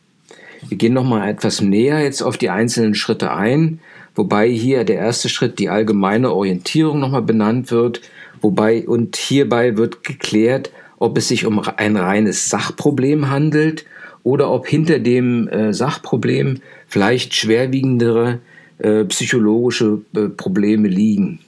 Wir 0.66 0.78
gehen 0.78 0.94
nochmal 0.94 1.28
etwas 1.28 1.60
näher 1.60 2.02
jetzt 2.02 2.22
auf 2.22 2.38
die 2.38 2.50
einzelnen 2.50 2.94
Schritte 2.94 3.32
ein, 3.32 3.80
wobei 4.14 4.48
hier 4.48 4.84
der 4.84 4.96
erste 4.96 5.28
Schritt 5.28 5.58
die 5.58 5.68
allgemeine 5.68 6.32
Orientierung 6.32 6.98
nochmal 6.98 7.22
benannt 7.22 7.70
wird, 7.70 8.00
wobei 8.40 8.86
und 8.86 9.16
hierbei 9.16 9.76
wird 9.76 10.02
geklärt, 10.02 10.70
ob 10.98 11.18
es 11.18 11.28
sich 11.28 11.44
um 11.44 11.60
ein 11.76 11.96
reines 11.96 12.48
Sachproblem 12.48 13.30
handelt 13.30 13.84
oder 14.22 14.50
ob 14.50 14.66
hinter 14.66 14.98
dem 14.98 15.48
äh, 15.48 15.72
Sachproblem 15.72 16.60
vielleicht 16.86 17.34
schwerwiegendere 17.34 18.40
äh, 18.78 19.04
psychologische 19.04 20.02
äh, 20.14 20.28
Probleme 20.28 20.88
liegen. 20.88 21.40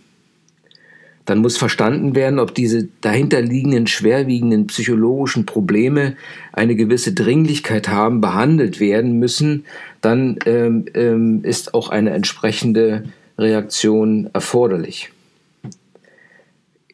Dann 1.26 1.38
muss 1.38 1.56
verstanden 1.56 2.14
werden, 2.14 2.40
ob 2.40 2.54
diese 2.54 2.88
dahinterliegenden 3.02 3.87
schwerwiegenden 3.87 4.66
psychologischen 4.66 5.46
Probleme 5.46 6.16
eine 6.52 6.75
gewisse 6.75 7.12
Dringlichkeit 7.12 7.88
haben, 7.88 8.20
behandelt 8.20 8.80
werden 8.80 9.18
müssen. 9.18 9.64
Dann 10.00 10.38
ähm, 10.46 10.87
ähm, 10.94 11.44
ist 11.44 11.75
auch 11.75 11.90
eine 11.90 12.10
entsprechende 12.10 13.04
Reaktion 13.38 14.28
erforderlich 14.32 15.10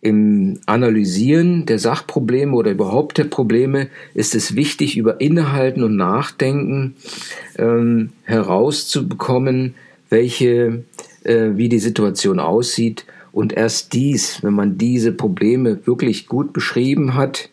im 0.07 0.61
Analysieren 0.67 1.67
der 1.67 1.81
Sachprobleme 1.81 2.55
oder 2.55 2.71
überhaupt 2.71 3.19
der 3.19 3.25
Probleme 3.25 3.89
ist 4.15 4.37
es 4.37 4.55
wichtig, 4.55 4.97
über 4.97 5.21
Innehalten 5.21 5.83
und 5.83 5.97
Nachdenken 5.97 6.95
ähm, 7.59 8.11
herauszubekommen, 8.23 9.75
welche, 10.09 10.85
äh, 11.25 11.51
wie 11.55 11.69
die 11.69 11.79
Situation 11.79 12.39
aussieht. 12.39 13.05
Und 13.33 13.53
erst 13.53 13.93
dies, 13.93 14.43
wenn 14.43 14.55
man 14.55 14.79
diese 14.79 15.13
Probleme 15.13 15.87
wirklich 15.87 16.27
gut 16.27 16.53
beschrieben 16.53 17.15
hat, 17.15 17.51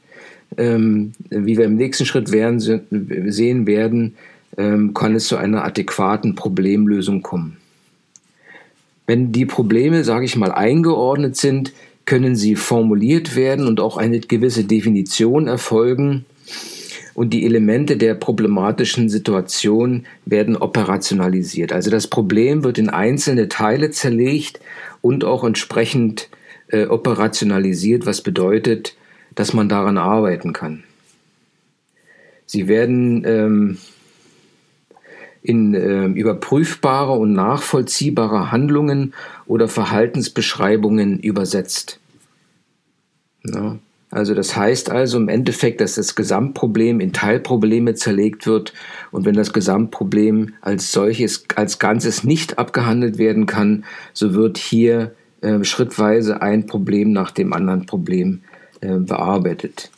ähm, 0.58 1.14
wie 1.30 1.58
wir 1.58 1.66
im 1.66 1.76
nächsten 1.76 2.06
Schritt 2.06 2.32
werden, 2.32 2.60
sehen 2.60 3.68
werden, 3.68 4.16
ähm, 4.58 4.94
kann 4.94 5.16
es 5.16 5.28
zu 5.28 5.38
einer 5.38 5.64
adäquaten 5.66 6.36
Problemlösung 6.36 7.22
kommen. 7.22 7.58
Wenn 9.08 9.32
die 9.32 9.46
Probleme, 9.46 10.04
sage 10.04 10.26
ich 10.26 10.38
mal, 10.38 10.52
eingeordnet 10.52 11.36
sind, 11.36 11.74
können 12.06 12.36
sie 12.36 12.56
formuliert 12.56 13.36
werden 13.36 13.68
und 13.68 13.80
auch 13.80 13.98
eine 13.98 14.20
gewisse 14.20 14.64
Definition 14.64 15.48
erfolgen 15.48 16.26
und 17.13 17.32
die 17.32 17.46
Elemente 17.46 17.98
der 17.98 18.15
problematischen 18.15 19.10
Situation 19.10 20.05
werden 20.25 20.55
operationalisiert. 20.55 21.72
Also 21.72 21.91
das 21.91 22.08
Problem 22.08 22.63
wird 22.63 22.77
in 22.77 22.89
einzelne 22.89 23.50
Teile 23.50 23.91
zerlegt 23.91 24.60
und 25.01 25.24
auch 25.24 25.43
entsprechend 25.43 26.29
äh, 26.70 26.86
operationalisiert, 26.86 28.05
was 28.05 28.22
bedeutet, 28.22 28.96
dass 29.36 29.53
man 29.53 29.70
daran 29.70 29.98
arbeiten 29.98 30.53
kann. 30.53 30.84
Sie 32.46 32.67
werden 32.67 33.24
ähm, 33.25 33.77
in 35.41 35.74
äh, 35.74 36.05
überprüfbare 36.05 37.13
und 37.13 37.34
nachvollziehbare 37.34 38.51
Handlungen 38.51 39.13
oder 39.46 39.67
Verhaltensbeschreibungen 39.67 41.20
übersetzt. 41.20 42.00
Ja. 43.46 43.77
Also 44.13 44.36
das 44.36 44.55
heißt 44.55 44.91
also 44.91 45.17
im 45.17 45.27
Endeffekt, 45.27 45.82
dass 45.82 45.96
das 45.96 46.13
Gesamtproblem 46.13 47.00
in 47.00 47.13
Teilprobleme 47.13 47.96
zerlegt 47.96 48.46
wird 48.46 48.72
und 49.10 49.25
wenn 49.25 49.34
das 49.34 49.53
Gesamtproblem 49.53 50.53
als 50.62 50.91
solches, 50.91 51.46
als 51.55 51.79
Ganzes 51.79 52.24
nicht 52.24 52.60
abgehandelt 52.60 53.17
werden 53.17 53.48
kann, 53.48 53.86
so 54.13 54.36
wird 54.36 54.60
hier 54.60 55.15
äh, 55.41 55.63
schrittweise 55.63 56.43
ein 56.43 56.67
Problem 56.67 57.12
nach 57.12 57.32
dem 57.32 57.53
anderen 57.53 57.88
Problem 57.88 58.41
äh, 58.82 59.00
bearbeitet. 59.00 59.89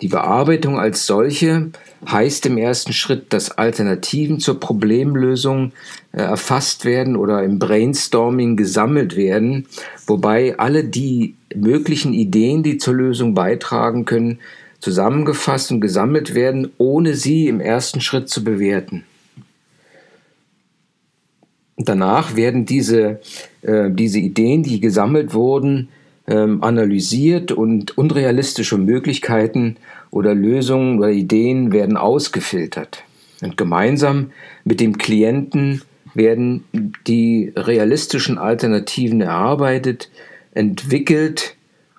Die 0.00 0.08
Bearbeitung 0.08 0.78
als 0.78 1.06
solche 1.06 1.70
heißt 2.08 2.46
im 2.46 2.56
ersten 2.56 2.92
Schritt, 2.92 3.32
dass 3.32 3.50
Alternativen 3.50 4.38
zur 4.38 4.60
Problemlösung 4.60 5.72
äh, 6.12 6.18
erfasst 6.18 6.84
werden 6.84 7.16
oder 7.16 7.42
im 7.42 7.58
Brainstorming 7.58 8.56
gesammelt 8.56 9.16
werden, 9.16 9.66
wobei 10.06 10.56
alle 10.58 10.84
die 10.84 11.34
möglichen 11.54 12.12
Ideen, 12.12 12.62
die 12.62 12.78
zur 12.78 12.94
Lösung 12.94 13.34
beitragen 13.34 14.04
können, 14.04 14.38
zusammengefasst 14.78 15.72
und 15.72 15.80
gesammelt 15.80 16.34
werden, 16.34 16.70
ohne 16.78 17.14
sie 17.14 17.48
im 17.48 17.60
ersten 17.60 18.00
Schritt 18.00 18.28
zu 18.28 18.44
bewerten. 18.44 19.04
Danach 21.76 22.36
werden 22.36 22.66
diese, 22.66 23.20
äh, 23.62 23.90
diese 23.90 24.18
Ideen, 24.20 24.62
die 24.62 24.80
gesammelt 24.80 25.34
wurden, 25.34 25.88
ähm, 26.28 26.62
analysiert 26.62 27.52
und 27.52 27.96
unrealistische 27.96 28.78
Möglichkeiten 28.78 29.76
oder 30.10 30.34
Lösungen 30.34 30.98
oder 30.98 31.10
Ideen 31.10 31.72
werden 31.72 31.96
ausgefiltert. 31.96 33.02
Und 33.42 33.56
gemeinsam 33.56 34.30
mit 34.64 34.80
dem 34.80 34.98
Klienten 34.98 35.82
werden 36.14 36.64
die 37.06 37.52
realistischen 37.56 38.38
Alternativen 38.38 39.20
erarbeitet, 39.20 40.10
entwickelt 40.52 41.56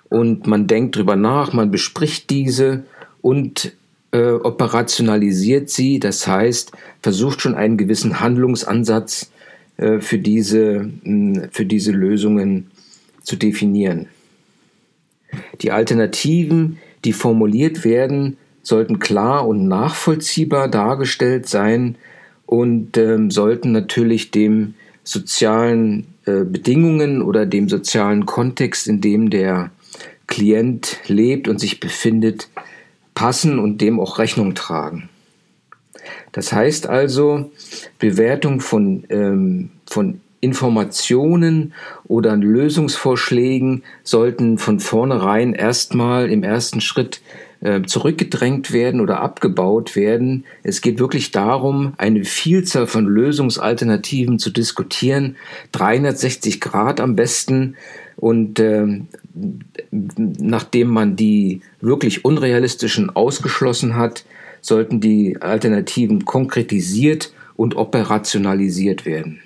und 0.08 0.46
man 0.46 0.66
denkt 0.66 0.96
drüber 0.96 1.16
nach, 1.16 1.52
man 1.52 1.70
bespricht 1.70 2.30
diese 2.30 2.84
und 3.22 3.72
äh, 4.12 4.32
operationalisiert 4.32 5.70
sie, 5.70 5.98
das 5.98 6.26
heißt, 6.26 6.72
versucht 7.02 7.40
schon 7.40 7.54
einen 7.54 7.76
gewissen 7.76 8.20
Handlungsansatz 8.20 9.30
äh, 9.76 10.00
für, 10.00 10.18
diese, 10.18 10.90
mh, 11.04 11.48
für 11.52 11.64
diese 11.64 11.92
Lösungen 11.92 12.70
zu 13.22 13.36
definieren. 13.36 14.08
Die 15.60 15.72
Alternativen, 15.72 16.78
die 17.04 17.12
formuliert 17.12 17.84
werden, 17.84 18.36
sollten 18.62 18.98
klar 18.98 19.46
und 19.46 19.68
nachvollziehbar 19.68 20.68
dargestellt 20.68 21.48
sein 21.48 21.96
und 22.46 22.96
ähm, 22.96 23.30
sollten 23.30 23.72
natürlich 23.72 24.30
dem 24.30 24.74
sozialen 25.04 26.06
äh, 26.26 26.44
Bedingungen 26.44 27.22
oder 27.22 27.46
dem 27.46 27.68
sozialen 27.68 28.26
Kontext, 28.26 28.86
in 28.86 29.00
dem 29.00 29.30
der 29.30 29.70
Klient 30.26 30.98
lebt 31.06 31.48
und 31.48 31.58
sich 31.58 31.80
befindet, 31.80 32.48
passen 33.14 33.58
und 33.58 33.80
dem 33.80 33.98
auch 33.98 34.18
Rechnung 34.18 34.54
tragen. 34.54 35.08
Das 36.32 36.52
heißt 36.52 36.86
also, 36.86 37.50
Bewertung 37.98 38.60
von, 38.60 39.04
ähm, 39.10 39.70
von 39.88 40.20
Informationen 40.40 41.74
oder 42.04 42.36
Lösungsvorschlägen 42.36 43.82
sollten 44.02 44.58
von 44.58 44.80
vornherein 44.80 45.52
erstmal 45.52 46.30
im 46.30 46.42
ersten 46.42 46.80
Schritt 46.80 47.20
äh, 47.60 47.82
zurückgedrängt 47.82 48.72
werden 48.72 49.02
oder 49.02 49.20
abgebaut 49.20 49.94
werden. 49.96 50.44
Es 50.62 50.80
geht 50.80 50.98
wirklich 50.98 51.30
darum, 51.30 51.92
eine 51.98 52.24
Vielzahl 52.24 52.86
von 52.86 53.04
Lösungsalternativen 53.04 54.38
zu 54.38 54.50
diskutieren, 54.50 55.36
360 55.72 56.60
Grad 56.60 57.00
am 57.00 57.16
besten. 57.16 57.76
Und 58.16 58.58
äh, 58.60 58.86
nachdem 59.90 60.88
man 60.88 61.16
die 61.16 61.60
wirklich 61.82 62.24
unrealistischen 62.24 63.10
ausgeschlossen 63.14 63.96
hat, 63.96 64.24
sollten 64.62 65.00
die 65.00 65.36
Alternativen 65.40 66.24
konkretisiert 66.24 67.32
und 67.56 67.76
operationalisiert 67.76 69.04
werden. 69.04 69.40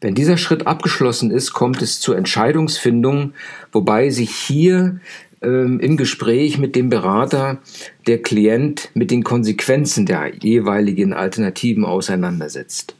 Wenn 0.00 0.14
dieser 0.14 0.36
Schritt 0.36 0.66
abgeschlossen 0.66 1.30
ist, 1.30 1.52
kommt 1.52 1.82
es 1.82 2.00
zur 2.00 2.16
Entscheidungsfindung, 2.16 3.32
wobei 3.72 4.10
sich 4.10 4.30
hier 4.30 5.00
ähm, 5.42 5.80
im 5.80 5.96
Gespräch 5.96 6.58
mit 6.58 6.76
dem 6.76 6.88
Berater 6.88 7.58
der 8.06 8.22
Klient 8.22 8.90
mit 8.94 9.10
den 9.10 9.24
Konsequenzen 9.24 10.06
der 10.06 10.32
jeweiligen 10.40 11.12
Alternativen 11.12 11.84
auseinandersetzt. 11.84 12.94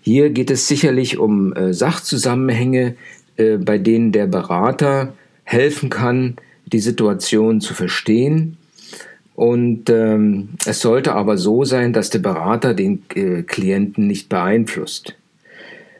Hier 0.00 0.30
geht 0.30 0.50
es 0.50 0.68
sicherlich 0.68 1.18
um 1.18 1.52
äh, 1.52 1.74
Sachzusammenhänge, 1.74 2.96
äh, 3.36 3.56
bei 3.56 3.78
denen 3.78 4.12
der 4.12 4.26
Berater 4.26 5.14
helfen 5.42 5.90
kann, 5.90 6.36
die 6.64 6.80
Situation 6.80 7.60
zu 7.60 7.74
verstehen. 7.74 8.56
Und 9.34 9.90
ähm, 9.90 10.50
es 10.64 10.80
sollte 10.80 11.12
aber 11.14 11.36
so 11.36 11.64
sein, 11.64 11.92
dass 11.92 12.08
der 12.08 12.20
Berater 12.20 12.72
den 12.72 13.02
äh, 13.14 13.42
Klienten 13.42 14.06
nicht 14.06 14.28
beeinflusst. 14.28 15.14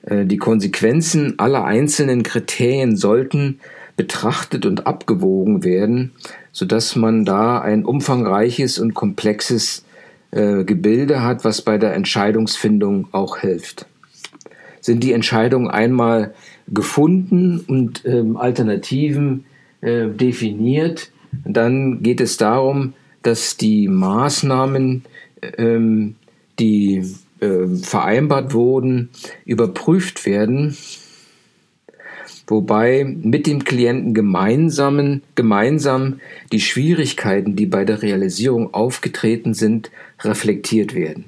Äh, 0.06 0.24
die 0.24 0.38
Konsequenzen 0.38 1.38
aller 1.38 1.64
einzelnen 1.64 2.22
Kriterien 2.22 2.96
sollten 2.96 3.60
betrachtet 3.96 4.66
und 4.66 4.86
abgewogen 4.86 5.64
werden, 5.64 6.12
sodass 6.52 6.96
man 6.96 7.24
da 7.24 7.60
ein 7.60 7.84
umfangreiches 7.84 8.78
und 8.78 8.94
komplexes 8.94 9.84
äh, 10.30 10.64
Gebilde 10.64 11.22
hat, 11.22 11.44
was 11.44 11.62
bei 11.62 11.78
der 11.78 11.94
Entscheidungsfindung 11.94 13.08
auch 13.12 13.38
hilft. 13.38 13.86
Sind 14.80 15.02
die 15.02 15.12
Entscheidungen 15.12 15.68
einmal 15.68 16.34
gefunden 16.68 17.60
und 17.66 18.04
ähm, 18.04 18.36
Alternativen 18.36 19.44
äh, 19.80 20.08
definiert, 20.08 21.10
dann 21.44 22.02
geht 22.02 22.20
es 22.20 22.36
darum, 22.36 22.94
dass 23.22 23.56
die 23.56 23.88
Maßnahmen, 23.88 25.04
ähm, 25.58 26.14
die 26.58 27.02
äh, 27.40 27.66
vereinbart 27.66 28.54
wurden, 28.54 29.10
überprüft 29.44 30.26
werden 30.26 30.76
wobei 32.46 33.04
mit 33.04 33.46
dem 33.46 33.64
Klienten 33.64 34.14
gemeinsamen, 34.14 35.22
gemeinsam 35.34 36.20
die 36.52 36.60
Schwierigkeiten, 36.60 37.56
die 37.56 37.66
bei 37.66 37.84
der 37.84 38.02
Realisierung 38.02 38.72
aufgetreten 38.72 39.54
sind, 39.54 39.90
reflektiert 40.22 40.94
werden. 40.94 41.24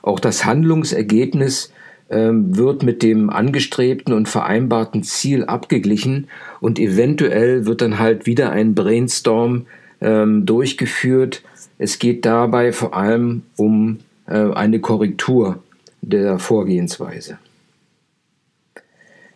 Auch 0.00 0.20
das 0.20 0.44
Handlungsergebnis 0.44 1.72
ähm, 2.10 2.56
wird 2.56 2.82
mit 2.82 3.02
dem 3.02 3.30
angestrebten 3.30 4.12
und 4.12 4.28
vereinbarten 4.28 5.02
Ziel 5.02 5.44
abgeglichen 5.44 6.28
und 6.60 6.78
eventuell 6.78 7.66
wird 7.66 7.82
dann 7.82 7.98
halt 7.98 8.26
wieder 8.26 8.50
ein 8.50 8.74
Brainstorm 8.74 9.66
ähm, 10.00 10.44
durchgeführt. 10.44 11.42
Es 11.78 11.98
geht 11.98 12.24
dabei 12.24 12.72
vor 12.72 12.96
allem 12.96 13.42
um 13.56 13.98
eine 14.36 14.80
Korrektur 14.80 15.62
der 16.00 16.38
Vorgehensweise. 16.38 17.38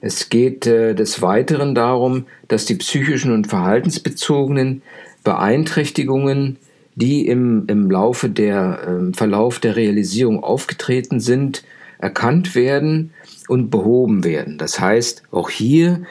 Es 0.01 0.29
geht 0.29 0.67
äh, 0.67 0.95
des 0.95 1.23
Weiteren 1.23 1.75
darum, 1.75 2.27
dass 2.49 2.65
die 2.65 2.75
psychischen 2.75 3.33
und 3.33 3.47
verhaltensbezogenen 3.47 4.83
Beeinträchtigungen, 5.25 6.59
die 6.95 7.27
im, 7.27 7.65
im 7.67 7.91
Laufe 7.91 8.29
der 8.29 8.81
äh, 8.87 9.17
Verlauf 9.17 9.59
der 9.59 9.77
Realisierung 9.77 10.43
aufgetreten 10.43 11.21
sind, 11.21 11.65
erkannt 11.99 12.55
werden 12.55 13.13
und 13.49 13.71
behoben 13.71 14.23
werden. 14.23 14.59
Das 14.59 14.79
heißt, 14.79 15.23
auch 15.31 15.51
hier 15.51 16.03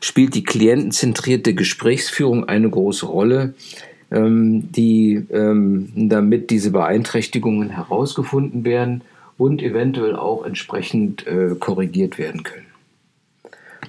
spielt 0.00 0.34
die 0.34 0.44
klientenzentrierte 0.44 1.54
Gesprächsführung 1.54 2.48
eine 2.48 2.68
große 2.68 3.06
Rolle, 3.06 3.54
ähm, 3.54 3.93
die, 4.14 5.26
ähm, 5.30 5.88
damit 5.94 6.50
diese 6.50 6.70
Beeinträchtigungen 6.70 7.70
herausgefunden 7.70 8.64
werden 8.64 9.02
und 9.38 9.62
eventuell 9.62 10.16
auch 10.16 10.44
entsprechend 10.44 11.26
äh, 11.26 11.54
korrigiert 11.58 12.18
werden 12.18 12.42
können. 12.44 12.66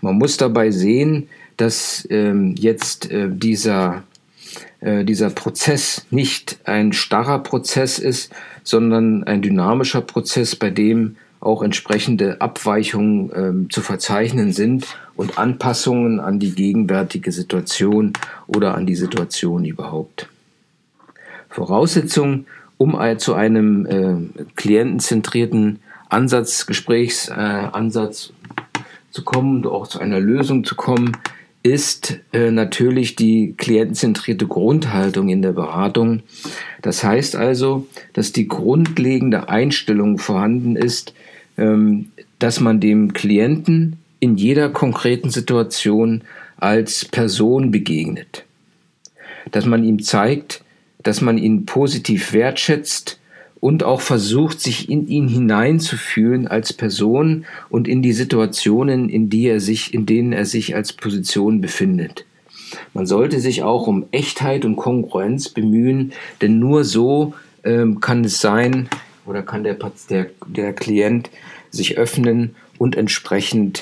Man 0.02 0.18
muss 0.18 0.38
dabei 0.38 0.72
sehen, 0.72 1.30
dass 1.58 2.08
ähm, 2.10 2.56
jetzt 2.58 3.12
äh, 3.12 3.30
dieser, 3.30 4.04
äh, 4.82 5.06
dieser 5.06 5.30
Prozess 5.30 6.06
nicht 6.10 6.60
ein 6.66 6.94
starrer 6.94 7.40
Prozess 7.40 8.00
ist, 8.00 8.32
sondern 8.64 9.24
ein 9.24 9.42
dynamischer 9.42 10.02
Prozess, 10.02 10.56
bei 10.56 10.70
dem 10.70 11.18
auch 11.40 11.62
entsprechende 11.62 12.42
Abweichungen 12.42 13.32
ähm, 13.36 13.70
zu 13.70 13.82
verzeichnen 13.82 14.52
sind 14.52 14.88
und 15.16 15.38
Anpassungen 15.38 16.20
an 16.20 16.40
die 16.40 16.54
gegenwärtige 16.54 17.32
Situation 17.32 18.14
oder 18.48 18.76
an 18.76 18.86
die 18.86 18.96
Situation 18.96 19.66
überhaupt. 19.66 20.28
Voraussetzung, 21.50 22.46
um 22.78 22.98
zu 23.18 23.34
einem 23.34 23.86
äh, 23.86 24.46
klientenzentrierten 24.56 25.80
Ansatz, 26.10 26.66
Gesprächsansatz 26.66 28.30
äh, 28.30 28.82
zu 29.12 29.24
kommen 29.24 29.58
und 29.58 29.68
auch 29.68 29.88
zu 29.88 30.00
einer 30.00 30.20
Lösung 30.20 30.66
zu 30.66 30.76
kommen, 30.76 31.18
ist 31.64 32.20
äh, 32.32 32.52
natürlich 32.52 33.16
die 33.16 33.56
klientenzentrierte 33.58 34.46
Grundhaltung 34.46 35.30
in 35.30 35.42
der 35.42 35.54
Beratung. 35.54 36.22
Das 36.84 37.04
heißt 37.04 37.36
also, 37.36 37.88
dass 38.14 38.32
die 38.32 38.48
grundlegende 38.48 39.50
Einstellung 39.50 40.20
vorhanden 40.20 40.76
ist, 40.76 41.16
ähm, 41.58 42.12
dass 42.38 42.60
man 42.60 42.80
dem 42.80 43.14
Klienten 43.14 43.98
in 44.26 44.38
jeder 44.38 44.70
konkreten 44.70 45.30
Situation 45.30 46.24
als 46.58 47.06
Person 47.06 47.70
begegnet. 47.70 48.44
Dass 49.52 49.68
man 49.68 49.84
ihm 49.84 50.02
zeigt, 50.02 50.64
dass 51.04 51.22
man 51.22 51.38
ihn 51.38 51.68
positiv 51.68 52.34
wertschätzt 52.34 53.20
und 53.60 53.84
auch 53.84 54.02
versucht, 54.02 54.60
sich 54.60 54.90
in 54.90 55.08
ihn 55.08 55.28
hineinzufühlen 55.28 56.48
als 56.48 56.74
Person 56.74 57.46
und 57.70 57.88
in 57.88 58.02
die 58.02 58.14
Situationen, 58.14 59.10
in 59.10 59.30
die 59.30 59.46
er 59.46 59.60
sich, 59.60 59.94
in 59.94 60.08
denen 60.08 60.34
er 60.34 60.46
sich 60.46 60.74
als 60.74 60.94
Position 60.94 61.62
befindet. 61.62 62.26
Man 62.96 63.06
sollte 63.06 63.40
sich 63.40 63.62
auch 63.62 63.86
um 63.86 64.08
Echtheit 64.10 64.66
und 64.66 64.76
Kongruenz 64.76 65.50
bemühen, 65.50 66.14
denn 66.42 66.58
nur 66.58 66.84
so 66.84 67.36
ähm, 67.64 68.00
kann 68.00 68.26
es 68.26 68.42
sein, 68.42 68.90
oder 69.28 69.44
kann 69.44 69.64
der, 69.64 69.78
der, 70.10 70.32
der 70.48 70.74
Klient 70.74 71.30
sich 71.70 72.00
öffnen 72.00 72.56
und 72.80 72.96
entsprechend 72.96 73.82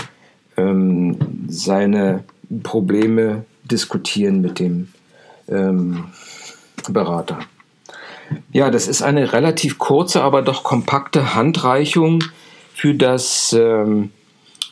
ähm, 0.57 1.17
seine 1.47 2.23
Probleme 2.63 3.45
diskutieren 3.63 4.41
mit 4.41 4.59
dem 4.59 4.89
ähm, 5.47 6.05
Berater. 6.89 7.39
Ja, 8.51 8.69
das 8.69 8.87
ist 8.87 9.01
eine 9.01 9.33
relativ 9.33 9.77
kurze, 9.77 10.21
aber 10.21 10.41
doch 10.41 10.63
kompakte 10.63 11.35
Handreichung 11.35 12.23
für 12.73 12.93
das 12.93 13.55
ähm, 13.57 14.11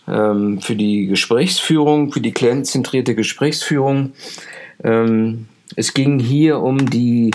ähm 0.07 0.61
für 0.61 0.75
die 0.75 1.07
Gesprächsführung, 1.07 2.11
für 2.11 2.21
die 2.21 2.31
klientenzentrierte 2.31 3.15
Gesprächsführung. 3.15 4.13
Ähm, 4.83 5.47
es 5.75 5.93
ging 5.93 6.19
hier 6.19 6.59
um 6.59 6.89
die 6.89 7.31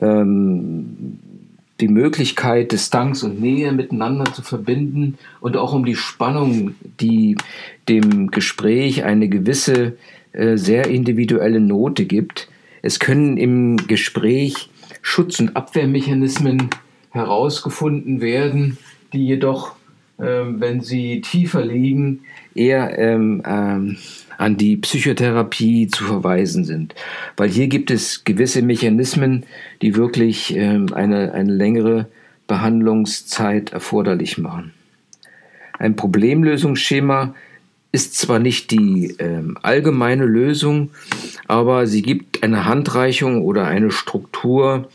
ähm, 0.00 1.18
die 1.80 1.88
Möglichkeit, 1.88 2.72
Distanz 2.72 3.22
und 3.22 3.40
Nähe 3.40 3.72
miteinander 3.72 4.32
zu 4.32 4.42
verbinden 4.42 5.18
und 5.40 5.56
auch 5.56 5.72
um 5.72 5.84
die 5.84 5.96
Spannung, 5.96 6.74
die 7.00 7.36
dem 7.88 8.30
Gespräch 8.30 9.04
eine 9.04 9.28
gewisse, 9.28 9.96
äh, 10.32 10.56
sehr 10.56 10.86
individuelle 10.86 11.60
Note 11.60 12.04
gibt. 12.04 12.48
Es 12.82 13.00
können 13.00 13.36
im 13.36 13.76
Gespräch 13.88 14.70
Schutz- 15.02 15.40
und 15.40 15.56
Abwehrmechanismen 15.56 16.70
herausgefunden 17.10 18.20
werden, 18.20 18.78
die 19.12 19.26
jedoch, 19.26 19.74
äh, 20.18 20.24
wenn 20.24 20.80
sie 20.80 21.20
tiefer 21.20 21.64
liegen, 21.64 22.20
eher 22.54 22.98
ähm, 22.98 23.42
ähm, 23.46 23.96
an 24.40 24.56
die 24.56 24.78
Psychotherapie 24.78 25.88
zu 25.88 26.04
verweisen 26.04 26.64
sind. 26.64 26.94
Weil 27.36 27.50
hier 27.50 27.68
gibt 27.68 27.90
es 27.90 28.24
gewisse 28.24 28.62
Mechanismen, 28.62 29.44
die 29.82 29.96
wirklich 29.96 30.56
ähm, 30.56 30.94
eine, 30.94 31.34
eine 31.34 31.52
längere 31.52 32.08
Behandlungszeit 32.46 33.72
erforderlich 33.72 34.38
machen. 34.38 34.72
Ein 35.78 35.94
Problemlösungsschema 35.94 37.34
ist 37.92 38.16
zwar 38.16 38.38
nicht 38.38 38.70
die 38.70 39.14
ähm, 39.18 39.58
allgemeine 39.60 40.24
Lösung, 40.24 40.90
aber 41.46 41.86
sie 41.86 42.00
gibt 42.00 42.42
eine 42.42 42.64
Handreichung 42.64 43.42
oder 43.42 43.66
eine 43.66 43.90
Struktur, 43.90 44.88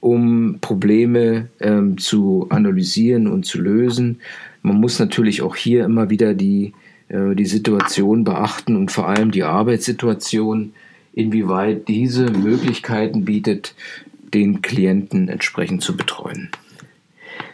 um 0.00 0.60
Probleme 0.62 1.48
ähm, 1.60 1.98
zu 1.98 2.46
analysieren 2.48 3.26
und 3.26 3.44
zu 3.44 3.60
lösen. 3.60 4.20
Man 4.62 4.76
muss 4.76 4.98
natürlich 4.98 5.42
auch 5.42 5.56
hier 5.56 5.84
immer 5.84 6.08
wieder 6.08 6.32
die 6.32 6.68
äh, 6.68 6.87
die 7.10 7.46
Situation 7.46 8.24
beachten 8.24 8.76
und 8.76 8.92
vor 8.92 9.08
allem 9.08 9.30
die 9.30 9.42
Arbeitssituation, 9.42 10.74
inwieweit 11.14 11.88
diese 11.88 12.30
Möglichkeiten 12.30 13.24
bietet, 13.24 13.74
den 14.34 14.62
Klienten 14.62 15.28
entsprechend 15.28 15.82
zu 15.82 15.96
betreuen. 15.96 16.50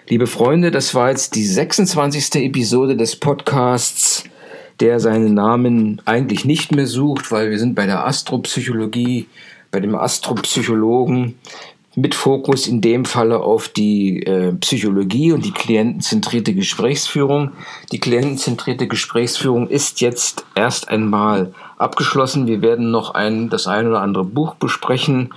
Liebe 0.09 0.27
Freunde, 0.27 0.71
das 0.71 0.95
war 0.95 1.11
jetzt 1.11 1.35
die 1.35 1.47
26. 1.47 2.35
Episode 2.45 2.97
des 2.97 3.17
Podcasts, 3.17 4.25
der 4.81 5.01
seinen 5.01 5.35
Namen 5.35 6.03
eigentlich 6.05 6.45
nicht 6.45 6.73
mehr 6.73 6.87
sucht, 6.87 7.31
weil 7.31 7.51
wir 7.51 7.59
sind 7.59 7.75
bei 7.75 7.87
der 7.87 8.07
Astropsychologie, 8.07 9.29
bei 9.71 9.81
dem 9.81 9.95
Astropsychologen 9.95 11.37
mit 11.97 12.15
Fokus 12.15 12.67
in 12.67 12.81
dem 12.81 13.05
Falle 13.05 13.41
auf 13.41 13.69
die 13.69 14.23
äh, 14.25 14.53
Psychologie 14.55 15.33
und 15.33 15.45
die 15.45 15.53
klientenzentrierte 15.53 16.55
Gesprächsführung. 16.55 17.53
Die 17.93 18.01
klientenzentrierte 18.01 18.89
Gesprächsführung 18.89 19.69
ist 19.69 20.01
jetzt 20.01 20.45
erst 20.55 20.89
einmal 20.89 21.53
abgeschlossen. 21.79 22.47
Wir 22.47 22.63
werden 22.63 22.91
noch 22.91 23.15
ein, 23.15 23.49
das 23.49 23.67
ein 23.67 23.87
oder 23.87 24.01
andere 24.01 24.25
Buch 24.25 24.55
besprechen 24.55 25.31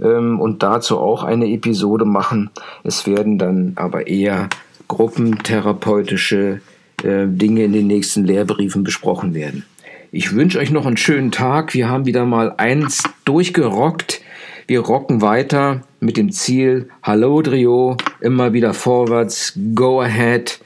ähm, 0.00 0.40
und 0.40 0.62
dazu 0.62 0.98
auch 0.98 1.24
eine 1.24 1.46
Episode 1.46 2.04
machen. 2.04 2.50
Es 2.84 3.06
werden 3.06 3.38
dann 3.38 3.72
aber 3.76 4.06
eher 4.06 4.48
gruppentherapeutische 4.88 6.62
äh, 7.02 7.26
Dinge 7.26 7.64
in 7.64 7.72
den 7.72 7.86
nächsten 7.86 8.24
Lehrbriefen 8.24 8.82
besprochen 8.82 9.34
werden. 9.34 9.64
Ich 10.10 10.34
wünsche 10.34 10.58
euch 10.58 10.70
noch 10.70 10.86
einen 10.86 10.96
schönen 10.96 11.32
Tag. 11.32 11.74
Wir 11.74 11.90
haben 11.90 12.06
wieder 12.06 12.24
mal 12.24 12.54
eins 12.56 13.02
durchgerockt. 13.26 14.22
Wir 14.68 14.80
rocken 14.80 15.22
weiter 15.22 15.80
mit 15.98 16.18
dem 16.18 16.30
Ziel, 16.30 16.90
hallo 17.02 17.40
Drio, 17.40 17.96
immer 18.20 18.52
wieder 18.52 18.74
vorwärts, 18.74 19.54
go 19.74 20.02
ahead, 20.02 20.60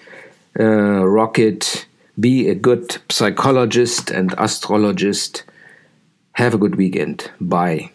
uh, 0.59 1.05
rock 1.05 1.39
it, 1.39 1.87
be 2.17 2.51
a 2.51 2.55
good 2.55 3.01
psychologist 3.09 4.11
and 4.11 4.37
astrologist. 4.37 5.45
Have 6.33 6.57
a 6.57 6.59
good 6.59 6.77
weekend. 6.77 7.31
Bye. 7.39 7.91